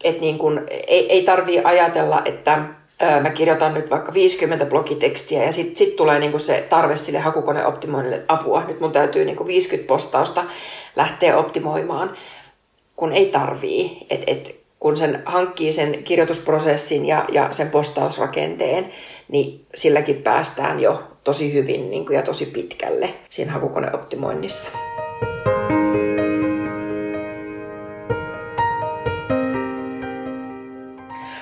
että 0.04 0.20
niin 0.20 0.38
kuin, 0.38 0.60
ei, 0.86 1.12
ei 1.12 1.22
tarvitse 1.22 1.62
ajatella, 1.64 2.22
että 2.24 2.64
mä 3.22 3.30
kirjoitan 3.30 3.74
nyt 3.74 3.90
vaikka 3.90 4.14
50 4.14 4.66
blogitekstiä 4.66 5.44
ja 5.44 5.52
sitten 5.52 5.76
sit 5.76 5.96
tulee 5.96 6.18
niinku 6.18 6.38
se 6.38 6.66
tarve 6.68 6.96
sille 6.96 7.18
hakukoneoptimoinnille 7.18 8.22
apua. 8.28 8.64
Nyt 8.68 8.80
mun 8.80 8.92
täytyy 8.92 9.24
niinku 9.24 9.46
50 9.46 9.88
postausta 9.88 10.44
lähteä 10.96 11.36
optimoimaan 11.36 12.16
kun 12.98 13.12
ei 13.12 13.26
tarvii. 13.26 14.06
Et, 14.10 14.22
et, 14.26 14.58
kun 14.80 14.96
sen 14.96 15.22
hankkii 15.24 15.72
sen 15.72 16.04
kirjoitusprosessin 16.04 17.06
ja, 17.06 17.24
ja 17.32 17.48
sen 17.50 17.70
postausrakenteen, 17.70 18.92
niin 19.28 19.66
silläkin 19.74 20.16
päästään 20.16 20.80
jo 20.80 21.02
tosi 21.24 21.52
hyvin 21.52 21.90
niin 21.90 22.06
kuin, 22.06 22.16
ja 22.16 22.22
tosi 22.22 22.46
pitkälle 22.46 23.14
siinä 23.28 23.52
hakukoneoptimoinnissa. 23.52 24.70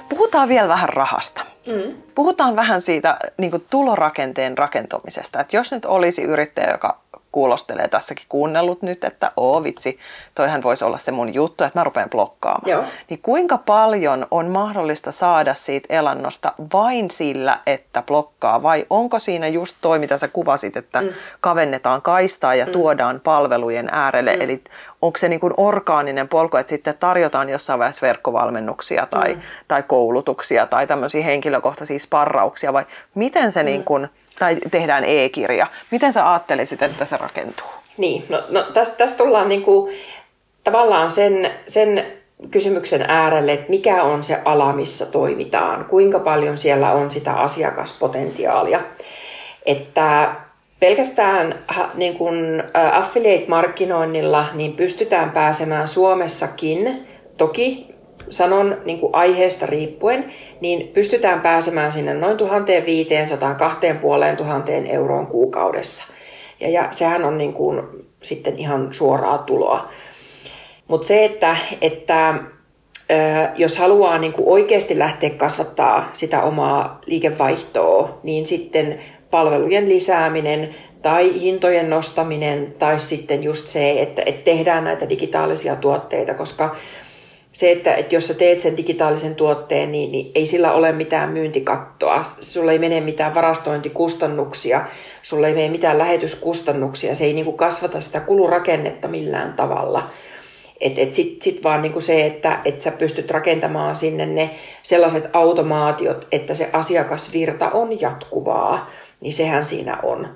Puhutaan 0.09 0.49
vielä 0.49 0.69
vähän 0.69 0.89
rahasta. 0.89 1.41
Mm. 1.67 1.95
Puhutaan 2.15 2.57
vähän 2.57 2.81
siitä 2.81 3.19
niin 3.37 3.51
kuin 3.51 3.65
tulorakenteen 3.71 4.59
rakentamisesta. 4.59 5.41
Että 5.41 5.57
jos 5.57 5.73
nyt 5.73 5.85
olisi 5.85 6.23
yrittäjä, 6.23 6.71
joka 6.71 7.01
kuulostelee 7.37 7.89
tässäkin 7.89 8.27
kuunnellut 8.29 8.83
nyt, 8.83 9.05
että 9.05 9.33
oo 9.37 9.63
vitsi, 9.63 9.99
toihan 10.35 10.63
voisi 10.63 10.85
olla 10.85 10.99
se 10.99 11.13
mun 11.13 11.35
juttu, 11.35 11.65
että 11.65 11.79
mä 11.79 11.85
rupean 11.85 12.11
blokkaamaan. 12.11 12.71
Joo. 12.71 12.85
Niin 13.11 13.21
kuinka 13.23 13.59
paljon 13.59 14.27
on 14.31 14.47
mahdollista 14.47 15.13
saada 15.13 15.55
siitä 15.55 15.87
elannosta 15.91 16.53
vain 16.73 17.11
sillä, 17.11 17.61
että 17.67 18.03
blokkaa, 18.03 18.63
vai 18.63 18.87
onko 18.91 19.19
siinä 19.19 19.49
just 19.49 19.77
toi, 19.81 19.99
mitä 19.99 20.19
sä 20.19 20.29
kuvasit, 20.29 20.77
että 20.77 21.01
mm. 21.01 21.09
kavennetaan 21.41 22.03
kaistaa 22.03 22.55
ja 22.55 22.67
mm. 22.67 22.73
tuodaan 22.73 23.21
palvelujen 23.25 23.89
äärelle, 23.93 24.35
mm. 24.37 24.41
eli 24.41 24.65
onko 25.03 25.19
se 25.19 25.29
niin 25.29 25.41
kuin 25.41 25.55
orgaaninen 25.57 26.29
polku, 26.29 26.57
että 26.57 26.71
sitten 26.71 26.95
tarjotaan 27.01 27.49
jossain 27.49 27.79
vaiheessa 27.79 28.07
verkkovalmennuksia 28.07 29.07
tai, 29.07 29.35
mm. 29.35 29.41
tai 29.69 29.83
koulutuksia 29.83 30.67
tai 30.67 30.87
tämmöisiä 30.87 31.25
henkilökohtaisia 31.25 31.99
sparrauksia, 31.99 32.73
vai 32.73 32.85
miten 33.15 33.53
se 33.53 33.63
mm. 33.63 33.67
niin 33.67 33.85
kuin, 33.85 34.09
tai 34.39 34.57
tehdään 34.71 35.05
e-kirja. 35.05 35.67
Miten 35.91 36.13
sä 36.13 36.33
ajattelisit, 36.33 36.83
että 36.83 37.05
se 37.05 37.17
rakentuu? 37.17 37.67
Niin, 37.97 38.25
no, 38.29 38.43
no 38.51 38.63
tästä, 38.63 38.97
tästä 38.97 39.19
tullaan 39.19 39.49
niinku, 39.49 39.91
tavallaan 40.65 41.11
sen, 41.11 41.51
sen 41.69 42.07
kysymyksen 42.51 43.05
äärelle, 43.09 43.53
että 43.53 43.71
mikä 43.71 44.03
on 44.03 44.23
se 44.23 44.39
ala, 44.45 44.73
missä 44.73 45.07
toimitaan, 45.07 45.85
kuinka 45.85 46.19
paljon 46.19 46.59
siellä 46.59 46.93
on 46.93 47.11
sitä 47.11 47.33
asiakaspotentiaalia. 47.33 48.81
Että 49.67 50.35
pelkästään 50.81 51.65
niin 51.95 52.19
kun 52.19 52.63
affiliate-markkinoinnilla 52.93 54.45
niin 54.55 54.73
pystytään 54.73 55.31
pääsemään 55.31 55.89
Suomessakin, 55.89 57.09
toki 57.37 57.96
sanon 58.31 58.77
niin 58.85 58.99
kuin 58.99 59.15
aiheesta 59.15 59.67
riippuen, 59.67 60.33
niin 60.61 60.89
pystytään 60.89 61.41
pääsemään 61.41 61.93
sinne 61.93 62.15
noin 62.15 62.37
1500 62.37 63.55
2500 63.55 64.95
euroon 64.95 65.27
kuukaudessa. 65.27 66.05
Ja, 66.61 66.69
ja 66.69 66.89
sehän 66.91 67.25
on 67.25 67.39
niin 67.39 67.53
kuin 67.53 67.83
sitten 68.23 68.59
ihan 68.59 68.89
suoraa 68.91 69.39
tuloa. 69.39 69.89
Mutta 70.89 71.07
se, 71.07 71.25
että, 71.25 71.57
että 71.81 72.35
jos 73.57 73.77
haluaa 73.79 74.19
niin 74.19 74.33
kuin 74.33 74.49
oikeasti 74.49 74.99
lähteä 74.99 75.31
kasvattaa 75.31 76.11
sitä 76.13 76.43
omaa 76.43 77.01
liikevaihtoa, 77.07 78.19
niin 78.23 78.47
sitten 78.47 78.99
palvelujen 79.31 79.89
lisääminen 79.89 80.75
tai 81.03 81.41
hintojen 81.41 81.91
nostaminen 81.91 82.75
tai 82.79 83.01
sitten 83.01 83.43
just 83.43 83.69
se, 83.69 84.03
että, 84.03 84.23
että 84.27 84.45
tehdään 84.45 84.85
näitä 84.85 85.09
digitaalisia 85.09 85.77
tuotteita, 85.77 86.35
koska 86.35 86.77
se, 87.57 87.73
että, 87.73 87.95
että 87.95 88.15
jos 88.15 88.27
sä 88.27 88.35
teet 88.35 88.61
sen 88.61 88.77
digitaalisen 88.77 89.35
tuotteen, 89.35 89.93
niin, 89.93 90.13
niin 90.13 90.31
ei 90.35 90.47
sillä 90.47 90.73
ole 90.73 90.93
mitään 90.93 91.31
myyntikattoa. 91.31 92.23
Sulla 92.41 92.73
ei 92.73 92.79
mene 92.79 93.01
mitään 93.01 93.35
varastointikustannuksia, 93.35 94.85
sulla 95.23 95.49
ei 95.49 95.55
mene 95.55 95.69
mitään 95.69 95.99
lähetyskustannuksia. 95.99 97.15
Se 97.15 97.25
ei 97.25 97.33
niin 97.33 97.45
kuin 97.45 97.57
kasvata 97.57 98.01
sitä 98.01 98.21
kulurakennetta 98.21 99.09
millään 99.09 99.53
tavalla. 99.53 100.11
Et, 100.81 100.99
et 100.99 101.15
Sitten 101.15 101.43
sit 101.43 101.65
vaan 101.65 101.83
niinku 101.83 102.01
se, 102.01 102.27
että 102.27 102.61
et 102.65 102.81
sä 102.81 102.91
pystyt 102.91 103.31
rakentamaan 103.31 103.97
sinne 103.97 104.27
ne 104.27 104.51
sellaiset 104.83 105.31
automaatiot, 105.33 106.29
että 106.33 106.55
se 106.55 106.71
asiakasvirta 106.73 107.71
on 107.71 108.01
jatkuvaa, 108.01 108.91
niin 109.21 109.33
sehän 109.33 109.65
siinä 109.65 109.99
on. 110.03 110.29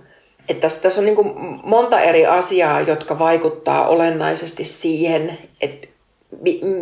Tässä, 0.61 0.83
tässä 0.83 1.01
on 1.01 1.05
niinku 1.05 1.25
monta 1.65 2.01
eri 2.01 2.27
asiaa, 2.27 2.81
jotka 2.81 3.19
vaikuttaa 3.19 3.89
olennaisesti 3.89 4.65
siihen, 4.65 5.39
että 5.61 5.90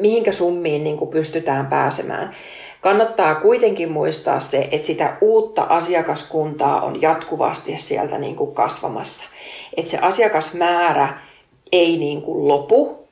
mihinkä 0.00 0.32
summiin 0.32 0.84
niin 0.84 0.96
kuin 0.96 1.10
pystytään 1.10 1.66
pääsemään. 1.66 2.34
Kannattaa 2.80 3.34
kuitenkin 3.34 3.92
muistaa 3.92 4.40
se, 4.40 4.68
että 4.70 4.86
sitä 4.86 5.16
uutta 5.20 5.62
asiakaskuntaa 5.62 6.80
on 6.80 7.02
jatkuvasti 7.02 7.78
sieltä 7.78 8.18
niin 8.18 8.36
kuin 8.36 8.54
kasvamassa. 8.54 9.24
Että 9.76 9.90
se 9.90 9.98
asiakasmäärä 9.98 11.20
ei 11.72 11.96
niin 11.96 12.22
kuin 12.22 12.48
lopu, 12.48 13.08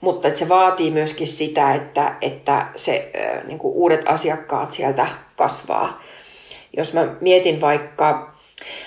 mutta 0.00 0.28
että 0.28 0.40
se 0.40 0.48
vaatii 0.48 0.90
myöskin 0.90 1.28
sitä, 1.28 1.74
että, 1.74 2.16
että 2.20 2.66
se 2.76 3.10
niin 3.46 3.58
kuin 3.58 3.74
uudet 3.74 4.02
asiakkaat 4.06 4.72
sieltä 4.72 5.06
kasvaa. 5.36 6.00
Jos 6.76 6.94
mä 6.94 7.14
mietin 7.20 7.60
vaikka 7.60 8.29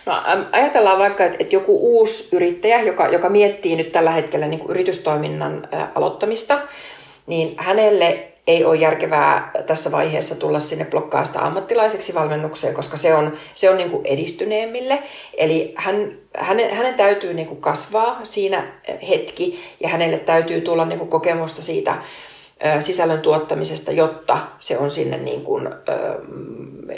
No, 0.06 0.14
ajatellaan 0.52 1.00
vaikka, 1.00 1.26
että, 1.26 1.38
että 1.40 1.56
joku 1.56 1.98
uusi 1.98 2.28
yrittäjä, 2.32 2.82
joka, 2.82 3.08
joka 3.08 3.30
miettii 3.30 3.76
nyt 3.76 3.92
tällä 3.92 4.12
hetkellä 4.12 4.48
niin 4.48 4.60
kuin 4.60 4.72
yritystoiminnan 4.72 5.68
aloittamista, 5.96 6.60
niin 7.28 7.56
hänelle 7.58 8.34
ei 8.48 8.66
ole 8.66 8.76
järkevää 8.76 9.52
tässä 9.68 9.92
vaiheessa 9.92 10.36
tulla 10.36 10.60
sinne 10.60 10.86
blokkaasta 10.86 11.40
ammattilaiseksi 11.40 12.14
valmennukseen, 12.14 12.74
koska 12.74 12.98
se 12.98 13.16
on, 13.16 13.34
se 13.56 13.70
on 13.70 13.78
niin 13.78 13.92
kuin 13.92 14.06
edistyneemmille. 14.06 15.04
Eli 15.38 15.74
hän, 15.78 16.12
hänen, 16.38 16.76
hänen 16.76 16.94
täytyy 16.94 17.34
niin 17.34 17.48
kuin 17.48 17.62
kasvaa 17.62 18.20
siinä 18.24 18.68
hetki 19.10 19.60
ja 19.80 19.90
hänelle 19.90 20.18
täytyy 20.18 20.62
tulla 20.62 20.86
niin 20.86 21.00
kuin 21.00 21.10
kokemusta 21.10 21.62
siitä 21.62 21.96
sisällön 22.80 23.22
tuottamisesta, 23.22 23.92
jotta 23.92 24.38
se 24.60 24.78
on 24.78 24.92
sinne 24.92 25.18
niin 25.18 25.42
kuin, 25.42 25.70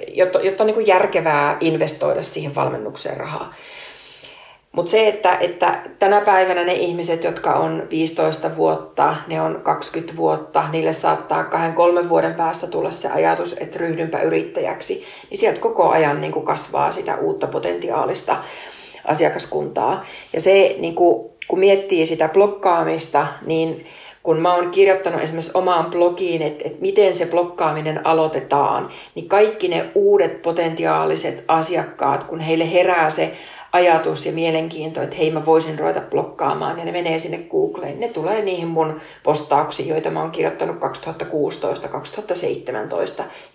jotta, 0.08 0.42
jotta 0.42 0.64
on 0.64 0.68
niin 0.68 0.76
kuin 0.76 0.88
järkevää 0.88 1.58
investoida 1.60 2.24
siihen 2.24 2.56
valmennukseen 2.56 3.18
rahaa. 3.18 3.54
Mutta 4.76 4.92
se, 4.92 5.08
että, 5.08 5.38
että 5.40 5.82
tänä 6.00 6.22
päivänä 6.22 6.64
ne 6.64 6.74
ihmiset, 6.74 7.24
jotka 7.24 7.54
on 7.54 7.88
15 7.90 8.56
vuotta, 8.56 9.16
ne 9.28 9.42
on 9.42 9.60
20 9.64 10.18
vuotta, 10.18 10.64
niille 10.72 10.94
saattaa 10.94 11.44
kahden 11.44 11.74
kolmen 11.74 12.10
vuoden 12.10 12.34
päästä 12.34 12.68
tulla 12.68 12.92
se 12.92 13.10
ajatus, 13.10 13.56
että 13.60 13.80
ryhdynpä 13.80 14.22
yrittäjäksi, 14.22 15.06
niin 15.30 15.38
sieltä 15.38 15.60
koko 15.60 15.90
ajan 15.90 16.22
niin 16.22 16.34
kuin 16.34 16.46
kasvaa 16.46 16.92
sitä 16.92 17.16
uutta 17.16 17.48
potentiaalista 17.48 18.38
asiakaskuntaa. 19.06 20.06
Ja 20.34 20.42
se, 20.42 20.76
niin 20.80 20.96
kuin, 20.96 21.30
kun 21.48 21.60
miettii 21.60 22.06
sitä 22.06 22.30
blokkaamista, 22.30 23.28
niin 23.46 23.86
kun 24.26 24.40
mä 24.40 24.56
oon 24.56 24.72
kirjoittanut 24.72 25.22
esimerkiksi 25.22 25.52
omaan 25.54 25.92
blogiin, 25.92 26.42
että, 26.42 26.64
että 26.68 26.82
miten 26.82 27.16
se 27.16 27.26
blokkaaminen 27.26 28.08
aloitetaan, 28.08 28.90
niin 29.16 29.30
kaikki 29.30 29.68
ne 29.68 29.92
uudet 29.96 30.42
potentiaaliset 30.42 31.44
asiakkaat, 31.48 32.24
kun 32.24 32.40
heille 32.40 32.74
herää 32.74 33.10
se 33.10 33.34
ajatus 33.72 34.26
ja 34.26 34.32
mielenkiinto, 34.32 35.02
että 35.02 35.16
hei 35.16 35.32
mä 35.32 35.46
voisin 35.46 35.80
ruveta 35.80 36.02
blokkaamaan 36.02 36.80
ja 36.80 36.86
ne 36.86 36.92
menee 36.92 37.20
sinne 37.20 37.38
Googleen. 37.38 38.00
Ne 38.00 38.10
tulee 38.10 38.42
niihin 38.42 38.68
mun 38.68 39.02
postauksiin, 39.24 39.90
joita 39.90 40.10
mä 40.10 40.22
oon 40.22 40.32
kirjoittanut 40.32 40.76
2016-2017 40.76 40.80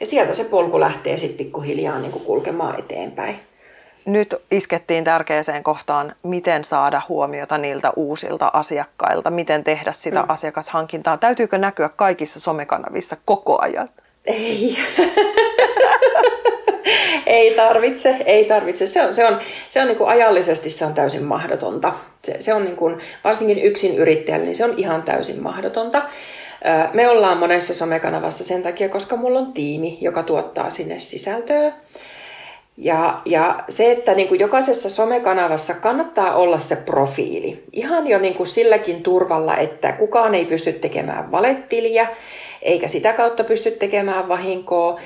ja 0.01 0.07
sieltä 0.07 0.35
se 0.35 0.45
polku 0.45 0.81
lähtee 0.81 1.17
sitten 1.17 1.39
pikkuhiljaa 1.39 1.99
niin 1.99 2.13
kulkemaan 2.13 2.79
eteenpäin. 2.79 3.50
Nyt 4.05 4.35
iskettiin 4.51 5.05
tärkeäseen 5.05 5.63
kohtaan, 5.63 6.15
miten 6.23 6.65
saada 6.65 7.03
huomiota 7.09 7.59
niiltä 7.59 7.93
uusilta 7.97 8.51
asiakkailta, 8.53 9.31
miten 9.31 9.65
tehdä 9.65 9.93
sitä 9.93 10.23
mm. 10.23 10.31
asiakashankintaa. 10.31 11.17
Täytyykö 11.17 11.59
näkyä 11.59 11.89
kaikissa 11.89 12.41
somekanavissa 12.41 13.17
koko 13.25 13.63
ajan? 13.63 13.89
Ei. 14.25 14.79
ei 17.27 17.55
tarvitse, 17.55 18.17
ei 18.25 18.45
tarvitse. 18.45 18.87
Se 18.87 19.03
on, 19.03 19.15
se 19.15 19.27
on, 19.27 19.39
se 19.69 19.81
on 19.81 19.87
niin 19.87 19.99
kuin 19.99 20.11
ajallisesti 20.11 20.71
se 20.71 20.85
on 20.85 20.95
täysin 20.95 21.25
mahdotonta. 21.25 21.93
Se, 22.23 22.37
se 22.41 22.55
on 22.55 22.65
niin 22.65 22.77
kuin, 22.77 22.99
varsinkin 23.25 23.63
yksin 23.63 23.95
yrittäjälle, 23.95 24.47
niin 24.47 24.57
se 24.57 24.65
on 24.65 24.75
ihan 24.77 25.03
täysin 25.03 25.43
mahdotonta. 25.43 26.03
Me 26.93 27.09
ollaan 27.09 27.39
monessa 27.39 27.75
somekanavassa 27.75 28.45
sen 28.45 28.63
takia, 28.63 28.89
koska 28.89 29.17
mulla 29.17 29.39
on 29.39 29.53
tiimi, 29.53 29.99
joka 30.01 30.23
tuottaa 30.23 30.71
sinne 30.71 30.99
sisältöä. 30.99 31.73
Ja, 32.77 33.23
ja 33.25 33.65
se, 33.69 33.93
että 33.93 34.15
niin 34.15 34.29
kuin 34.29 34.41
jokaisessa 34.41 34.91
somekanavassa 34.91 35.75
kannattaa 35.75 36.35
olla 36.35 36.59
se 36.59 36.77
profiili. 36.77 37.65
Ihan 37.73 38.07
jo 38.07 38.19
niin 38.19 38.35
kuin 38.35 38.47
silläkin 38.47 39.03
turvalla, 39.03 39.57
että 39.57 39.93
kukaan 39.93 40.35
ei 40.35 40.45
pysty 40.45 40.73
tekemään 40.73 41.33
valettiliä, 41.33 42.09
eikä 42.63 42.89
sitä 42.89 43.13
kautta 43.13 43.45
pysty 43.45 43.71
tekemään 43.71 44.29
vahinkoa. 44.29 45.01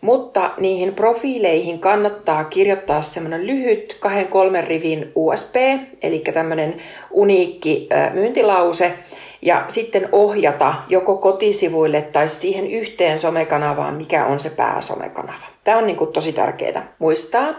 Mutta 0.00 0.50
niihin 0.58 0.94
profiileihin 0.94 1.78
kannattaa 1.78 2.44
kirjoittaa 2.44 3.02
semmoinen 3.02 3.46
lyhyt 3.46 3.96
kahden 4.00 4.28
kolmen 4.28 4.66
rivin 4.66 5.12
USB, 5.14 5.56
eli 6.02 6.18
tämmöinen 6.18 6.82
uniikki 7.10 7.88
myyntilause, 8.14 8.92
ja 9.42 9.64
sitten 9.68 10.08
ohjata 10.12 10.74
joko 10.88 11.16
kotisivuille 11.16 12.02
tai 12.02 12.28
siihen 12.28 12.70
yhteen 12.70 13.18
somekanavaan, 13.18 13.94
mikä 13.94 14.26
on 14.26 14.40
se 14.40 14.50
pääsomekanava. 14.50 15.46
Tämä 15.64 15.78
on 15.78 15.86
niin 15.86 15.96
kuin 15.96 16.12
tosi 16.12 16.32
tärkeää 16.32 16.94
muistaa. 16.98 17.54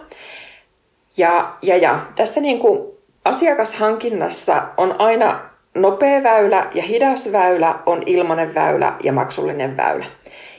Ja, 1.18 1.58
ja, 1.62 1.78
ja 1.78 2.06
tässä 2.16 2.42
niin 2.42 2.60
kuin 2.60 2.92
asiakashankinnassa 3.26 4.64
on 4.78 4.96
aina 5.02 5.40
nopea 5.76 6.24
väylä 6.24 6.72
ja 6.74 6.84
hidas 6.84 7.32
väylä, 7.32 7.80
on 7.86 8.04
ilmainen 8.06 8.56
väylä 8.56 8.94
ja 9.04 9.14
maksullinen 9.14 9.78
väylä. 9.78 10.06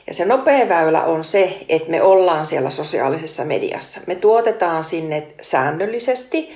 Ja 0.07 0.13
se 0.13 0.25
nopea 0.25 0.69
väylä 0.69 1.03
on 1.03 1.23
se, 1.23 1.65
että 1.69 1.91
me 1.91 2.01
ollaan 2.01 2.45
siellä 2.45 2.69
sosiaalisessa 2.69 3.45
mediassa. 3.45 4.01
Me 4.07 4.15
tuotetaan 4.15 4.83
sinne 4.83 5.27
säännöllisesti 5.41 6.51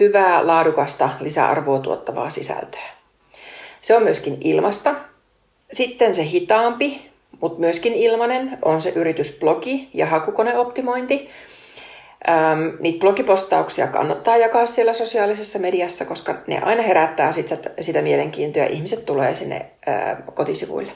hyvää, 0.00 0.46
laadukasta, 0.46 1.08
lisäarvoa 1.20 1.78
tuottavaa 1.78 2.30
sisältöä. 2.30 2.97
Se 3.80 3.96
on 3.96 4.02
myöskin 4.02 4.38
ilmasta. 4.40 4.94
Sitten 5.72 6.14
se 6.14 6.24
hitaampi, 6.24 7.10
mutta 7.40 7.60
myöskin 7.60 7.94
ilmanen 7.94 8.58
on 8.62 8.80
se 8.80 8.92
yritysblogi 8.94 9.88
ja 9.94 10.06
hakukoneoptimointi. 10.06 11.30
Ähm, 12.28 12.60
niitä 12.80 13.00
blogipostauksia 13.00 13.86
kannattaa 13.86 14.36
jakaa 14.36 14.66
siellä 14.66 14.92
sosiaalisessa 14.92 15.58
mediassa, 15.58 16.04
koska 16.04 16.34
ne 16.46 16.58
aina 16.58 16.82
herättää 16.82 17.32
sit 17.32 17.54
sitä 17.80 18.02
mielenkiintoa 18.02 18.62
ja 18.62 18.68
ihmiset 18.68 19.06
tulee 19.06 19.34
sinne 19.34 19.66
äh, 19.88 20.16
kotisivuille. 20.34 20.92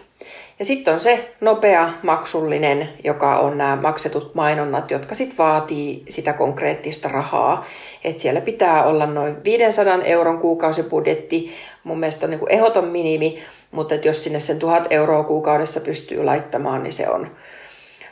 Ja 0.58 0.64
sitten 0.64 0.94
on 0.94 1.00
se 1.00 1.34
nopea 1.40 1.90
maksullinen, 2.02 2.88
joka 3.04 3.38
on 3.38 3.58
nämä 3.58 3.76
maksetut 3.76 4.34
mainonnat, 4.34 4.90
jotka 4.90 5.14
sitten 5.14 5.38
vaatii 5.38 6.02
sitä 6.08 6.32
konkreettista 6.32 7.08
rahaa. 7.08 7.66
Et 8.04 8.18
siellä 8.18 8.40
pitää 8.40 8.84
olla 8.84 9.06
noin 9.06 9.44
500 9.44 10.02
euron 10.02 10.38
kuukausibudjetti, 10.38 11.52
mun 11.84 12.00
mielestä 12.00 12.26
on 12.26 12.30
niin 12.30 12.38
kuin 12.38 12.52
ehdoton 12.52 12.84
minimi, 12.88 13.42
mutta 13.70 13.94
et 13.94 14.04
jos 14.04 14.24
sinne 14.24 14.40
sen 14.40 14.58
1000 14.58 14.86
euroa 14.90 15.24
kuukaudessa 15.24 15.80
pystyy 15.80 16.24
laittamaan, 16.24 16.82
niin 16.82 16.92
se 16.92 17.08
on, 17.08 17.30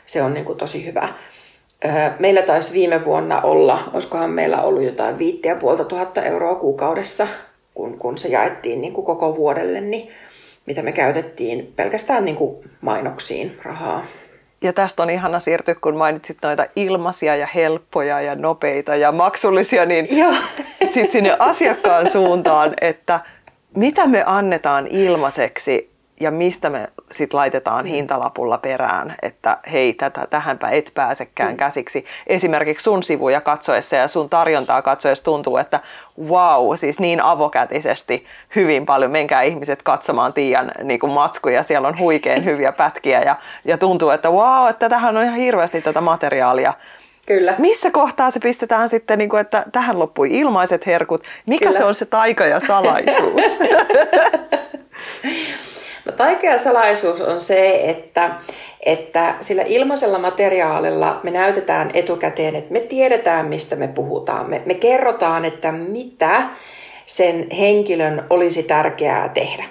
se 0.05 0.21
on 0.21 0.33
niin 0.33 0.45
kuin 0.45 0.57
tosi 0.57 0.85
hyvä. 0.85 1.13
Meillä 2.19 2.41
taisi 2.41 2.73
viime 2.73 3.05
vuonna 3.05 3.41
olla, 3.41 3.79
olisikohan 3.93 4.29
meillä 4.29 4.61
ollut 4.61 4.83
jotain 4.83 5.17
5500 5.17 6.23
euroa 6.23 6.55
kuukaudessa, 6.55 7.27
kun, 7.73 7.97
kun 7.97 8.17
se 8.17 8.27
jaettiin 8.27 8.81
niin 8.81 8.93
kuin 8.93 9.05
koko 9.05 9.35
vuodelle, 9.35 9.81
niin 9.81 10.11
mitä 10.65 10.81
me 10.81 10.91
käytettiin 10.91 11.73
pelkästään 11.75 12.25
niin 12.25 12.35
kuin 12.35 12.69
mainoksiin 12.81 13.57
rahaa. 13.63 14.05
Ja 14.61 14.73
tästä 14.73 15.03
on 15.03 15.09
ihana 15.09 15.39
siirtyä, 15.39 15.75
kun 15.75 15.95
mainitsit 15.95 16.37
noita 16.41 16.65
ilmaisia 16.75 17.35
ja 17.35 17.47
helppoja 17.55 18.21
ja 18.21 18.35
nopeita 18.35 18.95
ja 18.95 19.11
maksullisia, 19.11 19.85
niin 19.85 20.07
sitten 20.93 21.11
sinne 21.11 21.35
asiakkaan 21.39 22.09
suuntaan, 22.09 22.73
että 22.81 23.19
mitä 23.75 24.07
me 24.07 24.23
annetaan 24.25 24.87
ilmaiseksi 24.87 25.91
ja 26.19 26.31
mistä 26.31 26.69
me 26.69 26.87
sitten 27.11 27.37
laitetaan 27.37 27.85
hintalapulla 27.85 28.57
perään, 28.57 29.15
että 29.21 29.57
hei, 29.71 29.93
tätä, 29.93 30.27
tähänpä 30.29 30.69
et 30.69 30.91
pääsekään 30.93 31.51
mm. 31.51 31.57
käsiksi. 31.57 32.05
Esimerkiksi 32.27 32.83
sun 32.83 33.03
sivuja 33.03 33.41
katsoessa 33.41 33.95
ja 33.95 34.07
sun 34.07 34.29
tarjontaa 34.29 34.81
katsoessa 34.81 35.23
tuntuu, 35.23 35.57
että 35.57 35.79
wow, 36.27 36.75
siis 36.75 36.99
niin 36.99 37.23
avokätisesti 37.23 38.25
hyvin 38.55 38.85
paljon. 38.85 39.11
Menkää 39.11 39.41
ihmiset 39.41 39.83
katsomaan 39.83 40.33
Tiian 40.33 40.71
niin 40.83 40.99
kuin 40.99 41.13
matskuja, 41.13 41.63
siellä 41.63 41.87
on 41.87 41.99
huikein 41.99 42.45
hyviä 42.45 42.71
pätkiä 42.71 43.21
ja, 43.21 43.35
ja 43.65 43.77
tuntuu, 43.77 44.09
että 44.09 44.29
wow, 44.29 44.69
että 44.69 44.89
tähän 44.89 45.17
on 45.17 45.23
ihan 45.23 45.37
hirveästi 45.37 45.81
tätä 45.81 46.01
materiaalia. 46.01 46.73
Kyllä. 47.27 47.55
Missä 47.57 47.91
kohtaa 47.91 48.31
se 48.31 48.39
pistetään 48.39 48.89
sitten, 48.89 49.17
niin 49.17 49.29
kuin, 49.29 49.41
että 49.41 49.65
tähän 49.71 49.99
loppui 49.99 50.39
ilmaiset 50.39 50.85
herkut? 50.85 51.23
Mikä 51.45 51.65
Kyllä. 51.65 51.77
se 51.77 51.83
on 51.83 51.95
se 51.95 52.05
taika 52.05 52.45
ja 52.45 52.59
salaisuus? 52.59 53.57
No, 56.05 56.11
taika 56.11 56.47
ja 56.47 56.57
salaisuus 56.57 57.21
on 57.21 57.39
se, 57.39 57.81
että, 57.89 58.35
että 58.85 59.35
sillä 59.39 59.63
ilmaisella 59.65 60.19
materiaalilla 60.19 61.19
me 61.23 61.31
näytetään 61.31 61.91
etukäteen, 61.93 62.55
että 62.55 62.73
me 62.73 62.79
tiedetään, 62.79 63.45
mistä 63.45 63.75
me 63.75 63.87
puhutaan. 63.87 64.49
Me, 64.49 64.61
me 64.65 64.73
kerrotaan, 64.73 65.45
että 65.45 65.71
mitä 65.71 66.43
sen 67.05 67.47
henkilön 67.51 68.25
olisi 68.29 68.63
tärkeää 68.63 69.29
tehdä. 69.29 69.63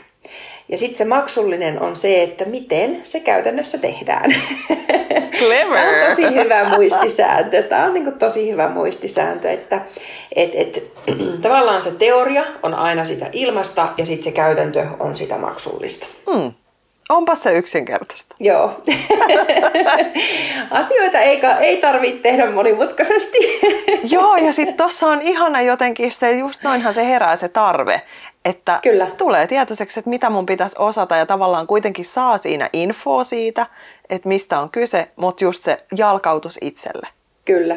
Ja 0.69 0.79
sitten 0.79 0.99
se 0.99 1.05
maksullinen 1.05 1.83
on 1.83 1.97
se, 1.97 2.23
että 2.23 2.45
miten 2.45 3.01
se 3.03 3.21
käytännössä 3.21 3.79
tehdään. 3.79 4.31
Clever. 5.39 5.81
Tämä 5.81 6.05
on 6.05 6.11
tosi 6.11 6.35
hyvä 6.35 6.65
muistisääntö. 6.65 7.63
Tämä 7.63 7.85
on 7.85 7.95
niin 7.95 8.19
tosi 8.19 8.51
hyvä 8.53 8.69
muistisääntö, 8.69 9.51
että 9.51 9.81
et, 10.37 10.51
et, 10.55 10.93
tavallaan 11.43 11.83
se 11.83 11.91
teoria 11.91 12.45
on 12.63 12.75
aina 12.75 13.05
sitä 13.05 13.27
ilmasta 13.33 13.89
ja 13.97 14.07
sitten 14.07 14.25
se 14.25 14.31
käytäntö 14.31 14.87
on 14.99 15.17
sitä 15.17 15.39
maksullista. 15.39 16.07
Hmm. 16.33 16.53
Onpa 17.11 17.35
se 17.35 17.53
yksinkertaista. 17.53 18.35
Joo. 18.41 18.83
Asioita 20.71 21.21
ei, 21.21 21.41
ei 21.61 21.77
tarvitse 21.77 22.21
tehdä 22.23 22.51
monimutkaisesti. 22.51 23.39
Joo, 24.11 24.37
ja 24.37 24.53
sitten 24.53 24.77
tuossa 24.77 25.07
on 25.07 25.23
ihana 25.23 25.63
jotenkin 25.63 26.13
se, 26.13 26.33
just 26.33 26.63
noinhan 26.63 26.95
se 26.95 27.07
herää 27.07 27.37
se 27.37 27.49
tarve. 27.49 28.03
Että 28.45 28.79
Kyllä. 28.83 29.07
tulee 29.07 29.47
tietoiseksi, 29.47 30.01
että 30.01 30.11
mitä 30.11 30.31
mun 30.31 30.47
pitäisi 30.47 30.77
osata 30.79 31.17
ja 31.17 31.27
tavallaan 31.27 31.67
kuitenkin 31.67 32.05
saa 32.05 32.39
siinä 32.39 32.71
infoa 32.73 33.25
siitä, 33.25 33.67
että 34.11 34.29
mistä 34.29 34.61
on 34.61 34.71
kyse, 34.71 35.09
mutta 35.17 35.45
just 35.45 35.65
se 35.65 35.85
jalkautus 35.97 36.59
itselle. 36.61 37.09
Kyllä. 37.45 37.77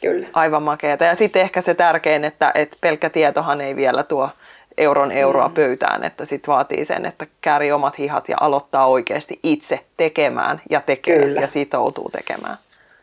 Kyllä. 0.00 0.28
Aivan 0.32 0.62
makeeta. 0.62 1.04
Ja 1.04 1.14
sitten 1.14 1.42
ehkä 1.42 1.60
se 1.60 1.74
tärkein, 1.74 2.24
että, 2.24 2.52
että 2.54 2.76
pelkkä 2.80 3.10
tietohan 3.10 3.60
ei 3.60 3.76
vielä 3.76 4.02
tuo 4.02 4.30
euron 4.78 5.12
euroa 5.12 5.48
mm. 5.48 5.54
pöytään, 5.54 6.04
että 6.04 6.24
sitten 6.24 6.52
vaatii 6.52 6.84
sen, 6.84 7.06
että 7.06 7.26
kääri 7.40 7.72
omat 7.72 7.98
hihat 7.98 8.28
ja 8.28 8.36
aloittaa 8.40 8.86
oikeasti 8.86 9.40
itse 9.42 9.80
tekemään 9.96 10.60
ja 10.70 10.80
tekee 10.80 11.18
Kyllä. 11.18 11.40
ja 11.40 11.46
sitoutuu 11.46 12.10
tekemään. 12.10 12.56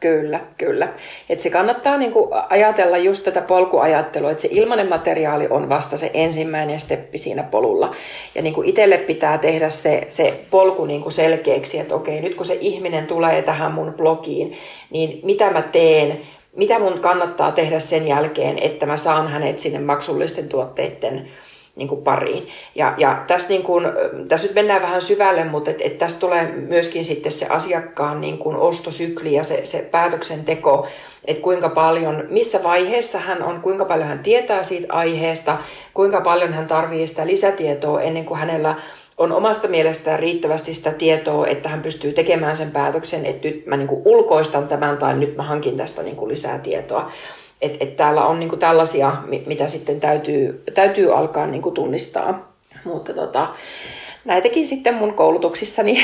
Kyllä, 0.03 0.39
kyllä. 0.57 0.93
Et 1.29 1.41
se 1.41 1.49
kannattaa 1.49 1.97
niinku 1.97 2.29
ajatella 2.49 2.97
just 2.97 3.23
tätä 3.23 3.41
polkuajattelua, 3.41 4.31
että 4.31 4.41
se 4.41 4.47
ilmainen 4.51 4.89
materiaali 4.89 5.47
on 5.49 5.69
vasta 5.69 5.97
se 5.97 6.11
ensimmäinen 6.13 6.79
steppi 6.79 7.17
siinä 7.17 7.43
polulla. 7.43 7.91
Ja 8.35 8.41
niinku 8.41 8.61
itselle 8.61 8.97
pitää 8.97 9.37
tehdä 9.37 9.69
se, 9.69 10.07
se 10.09 10.45
polku 10.49 10.85
niinku 10.85 11.09
selkeäksi, 11.09 11.79
että 11.79 11.95
okei, 11.95 12.21
nyt 12.21 12.35
kun 12.35 12.45
se 12.45 12.57
ihminen 12.61 13.07
tulee 13.07 13.41
tähän 13.41 13.71
mun 13.71 13.93
blogiin, 13.97 14.53
niin 14.89 15.19
mitä 15.23 15.51
mä 15.51 15.61
teen, 15.61 16.21
mitä 16.55 16.79
mun 16.79 16.99
kannattaa 16.99 17.51
tehdä 17.51 17.79
sen 17.79 18.07
jälkeen, 18.07 18.57
että 18.61 18.85
mä 18.85 18.97
saan 18.97 19.27
hänet 19.27 19.59
sinne 19.59 19.79
maksullisten 19.79 20.49
tuotteiden 20.49 21.31
niin 21.75 21.87
kuin 21.87 22.03
pariin. 22.03 22.47
Ja, 22.75 22.93
ja 22.97 23.23
tässä, 23.27 23.49
niin 23.49 23.63
kuin, 23.63 23.85
tässä 24.27 24.47
nyt 24.47 24.55
mennään 24.55 24.81
vähän 24.81 25.01
syvälle, 25.01 25.43
mutta 25.43 25.71
et, 25.71 25.81
et 25.81 25.97
tässä 25.97 26.19
tulee 26.19 26.51
myöskin 26.51 27.05
sitten 27.05 27.31
se 27.31 27.47
asiakkaan 27.47 28.21
niin 28.21 28.37
kuin 28.37 28.55
ostosykli 28.55 29.33
ja 29.33 29.43
se, 29.43 29.65
se 29.65 29.87
päätöksenteko, 29.91 30.87
että 31.25 31.41
kuinka 31.41 31.69
paljon, 31.69 32.23
missä 32.29 32.63
vaiheessa 32.63 33.19
hän 33.19 33.43
on, 33.43 33.61
kuinka 33.61 33.85
paljon 33.85 34.07
hän 34.07 34.19
tietää 34.19 34.63
siitä 34.63 34.93
aiheesta, 34.93 35.57
kuinka 35.93 36.21
paljon 36.21 36.53
hän 36.53 36.67
tarvitsee 36.67 37.07
sitä 37.07 37.27
lisätietoa 37.27 38.01
ennen 38.01 38.25
kuin 38.25 38.39
hänellä 38.39 38.75
on 39.17 39.31
omasta 39.31 39.67
mielestään 39.67 40.19
riittävästi 40.19 40.73
sitä 40.73 40.91
tietoa, 40.91 41.47
että 41.47 41.69
hän 41.69 41.81
pystyy 41.81 42.13
tekemään 42.13 42.55
sen 42.55 42.71
päätöksen, 42.71 43.25
että 43.25 43.47
nyt 43.47 43.65
mä 43.65 43.77
niin 43.77 43.87
kuin 43.87 44.01
ulkoistan 44.05 44.67
tämän 44.67 44.97
tai 44.97 45.17
nyt 45.17 45.35
mä 45.35 45.43
hankin 45.43 45.77
tästä 45.77 46.03
niin 46.03 46.15
kuin 46.15 46.29
lisää 46.29 46.59
tietoa. 46.59 47.11
Että 47.63 47.77
et 47.79 47.97
täällä 47.97 48.25
on 48.25 48.39
niinku 48.39 48.57
tällaisia, 48.57 49.15
mitä 49.45 49.67
sitten 49.67 49.99
täytyy, 49.99 50.63
täytyy 50.73 51.17
alkaa 51.17 51.47
niinku 51.47 51.71
tunnistaa. 51.71 52.53
Mutta 52.85 53.13
tota, 53.13 53.47
näitäkin 54.25 54.67
sitten 54.67 54.95
mun 54.95 55.13
koulutuksissani 55.13 55.97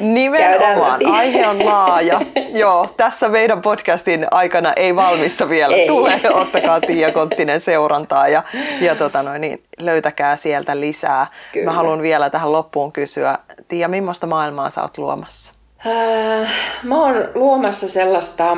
Nimenomaan, 0.00 1.00
aihe 1.12 1.48
on 1.48 1.66
laaja. 1.66 2.20
Joo, 2.62 2.88
tässä 2.96 3.28
meidän 3.28 3.62
podcastin 3.62 4.26
aikana 4.30 4.72
ei 4.76 4.96
valmista 4.96 5.48
vielä. 5.48 5.76
Ei. 5.76 5.86
Tulee, 5.86 6.20
ottakaa 6.30 6.80
Tiia 6.80 7.12
Konttinen 7.12 7.60
seurantaa 7.60 8.28
ja, 8.28 8.42
ja 8.80 8.96
tota 8.96 9.22
noin, 9.22 9.40
niin, 9.40 9.62
löytäkää 9.78 10.36
sieltä 10.36 10.80
lisää. 10.80 11.26
Kyllä. 11.52 11.64
Mä 11.64 11.72
haluan 11.72 12.02
vielä 12.02 12.30
tähän 12.30 12.52
loppuun 12.52 12.92
kysyä, 12.92 13.38
Tiia, 13.68 13.88
millaista 13.88 14.26
maailmaa 14.26 14.70
sä 14.70 14.82
oot 14.82 14.98
luomassa? 14.98 15.52
Äh, 15.86 16.50
mä 16.82 17.04
oon 17.04 17.14
luomassa 17.34 17.88
sellaista 17.88 18.56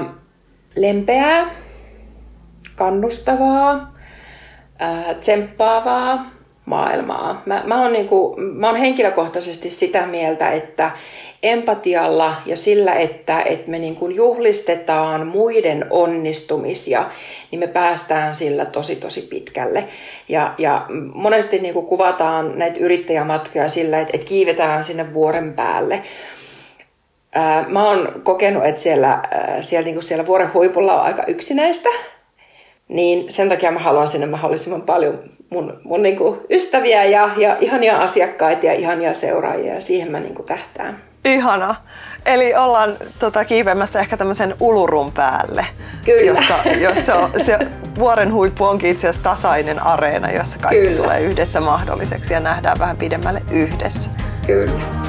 lempeää, 0.81 1.51
kannustavaa, 2.77 3.95
ää, 4.79 5.15
tsemppaavaa 5.15 6.31
maailmaa. 6.69 7.43
Mä, 7.47 7.63
mä, 7.67 7.83
oon 7.83 7.93
niinku, 7.93 8.37
mä 8.39 8.67
oon 8.67 8.77
henkilökohtaisesti 8.77 9.71
sitä 9.71 10.07
mieltä, 10.07 10.51
että 10.51 10.91
empatialla 11.43 12.37
ja 12.47 12.57
sillä, 12.57 12.95
että, 12.95 13.43
että 13.43 13.71
me 13.71 13.79
niinku 13.79 14.09
juhlistetaan 14.09 15.27
muiden 15.27 15.87
onnistumisia, 15.91 17.05
niin 17.51 17.61
me 17.61 17.67
päästään 17.67 18.35
sillä 18.35 18.65
tosi 18.65 18.97
tosi 18.97 19.23
pitkälle. 19.23 19.85
Ja, 20.29 20.55
ja 20.59 20.87
monesti 21.15 21.59
niinku 21.59 21.83
kuvataan 21.83 22.59
näitä 22.59 22.81
yrittäjämatkoja 22.81 23.69
sillä, 23.69 24.01
että, 24.01 24.13
että 24.15 24.29
kiivetään 24.29 24.85
sinne 24.85 25.13
vuoren 25.13 25.53
päälle. 25.53 26.03
Mä 27.69 27.85
oon 27.85 28.13
kokenut, 28.23 28.65
että 28.65 28.81
siellä, 28.81 29.23
siellä, 29.61 29.85
niin 29.85 30.03
siellä 30.03 30.27
vuoren 30.27 30.55
huipulla 30.55 30.95
on 30.95 31.07
aika 31.07 31.25
yksinäistä. 31.27 31.89
Niin 32.89 33.33
sen 33.33 33.49
takia 33.49 33.71
mä 33.71 33.79
haluan 33.79 34.09
sinne 34.09 34.27
mahdollisimman 34.27 34.83
paljon 34.83 35.19
mun, 35.51 35.81
mun 35.85 36.03
niin 36.03 36.17
kuin 36.17 36.41
ystäviä 36.51 37.05
ja, 37.05 37.31
ja 37.37 37.57
ihania 37.61 37.99
asiakkaita 37.99 38.67
ja 38.67 38.73
ihania 38.73 39.15
seuraajia 39.15 39.75
ja 39.75 39.81
siihen 39.81 40.11
mä 40.11 40.21
niin 40.21 40.35
kuin 40.35 40.47
tähtään. 40.47 41.03
Ihana. 41.25 41.77
Eli 42.27 42.55
ollaan 42.55 42.97
tota, 43.19 43.45
kiipeämässä 43.45 44.01
ehkä 44.01 44.17
tämmöisen 44.17 44.55
ulurun 44.61 45.13
päälle. 45.13 45.67
Kyllä. 46.05 46.41
Jossa, 46.41 46.55
jossa 46.81 47.31
se 47.43 47.59
vuoren 47.99 48.33
huippu 48.33 48.65
onkin 48.65 48.91
itse 48.91 49.09
asiassa 49.09 49.31
tasainen 49.31 49.83
areena, 49.87 50.31
jossa 50.31 50.59
kaikki 50.59 50.81
Kyllä. 50.81 51.03
tulee 51.03 51.21
yhdessä 51.21 51.61
mahdolliseksi 51.61 52.33
ja 52.33 52.41
nähdään 52.41 52.79
vähän 52.79 52.97
pidemmälle 52.97 53.43
yhdessä. 53.51 54.11
Kyllä. 54.47 55.08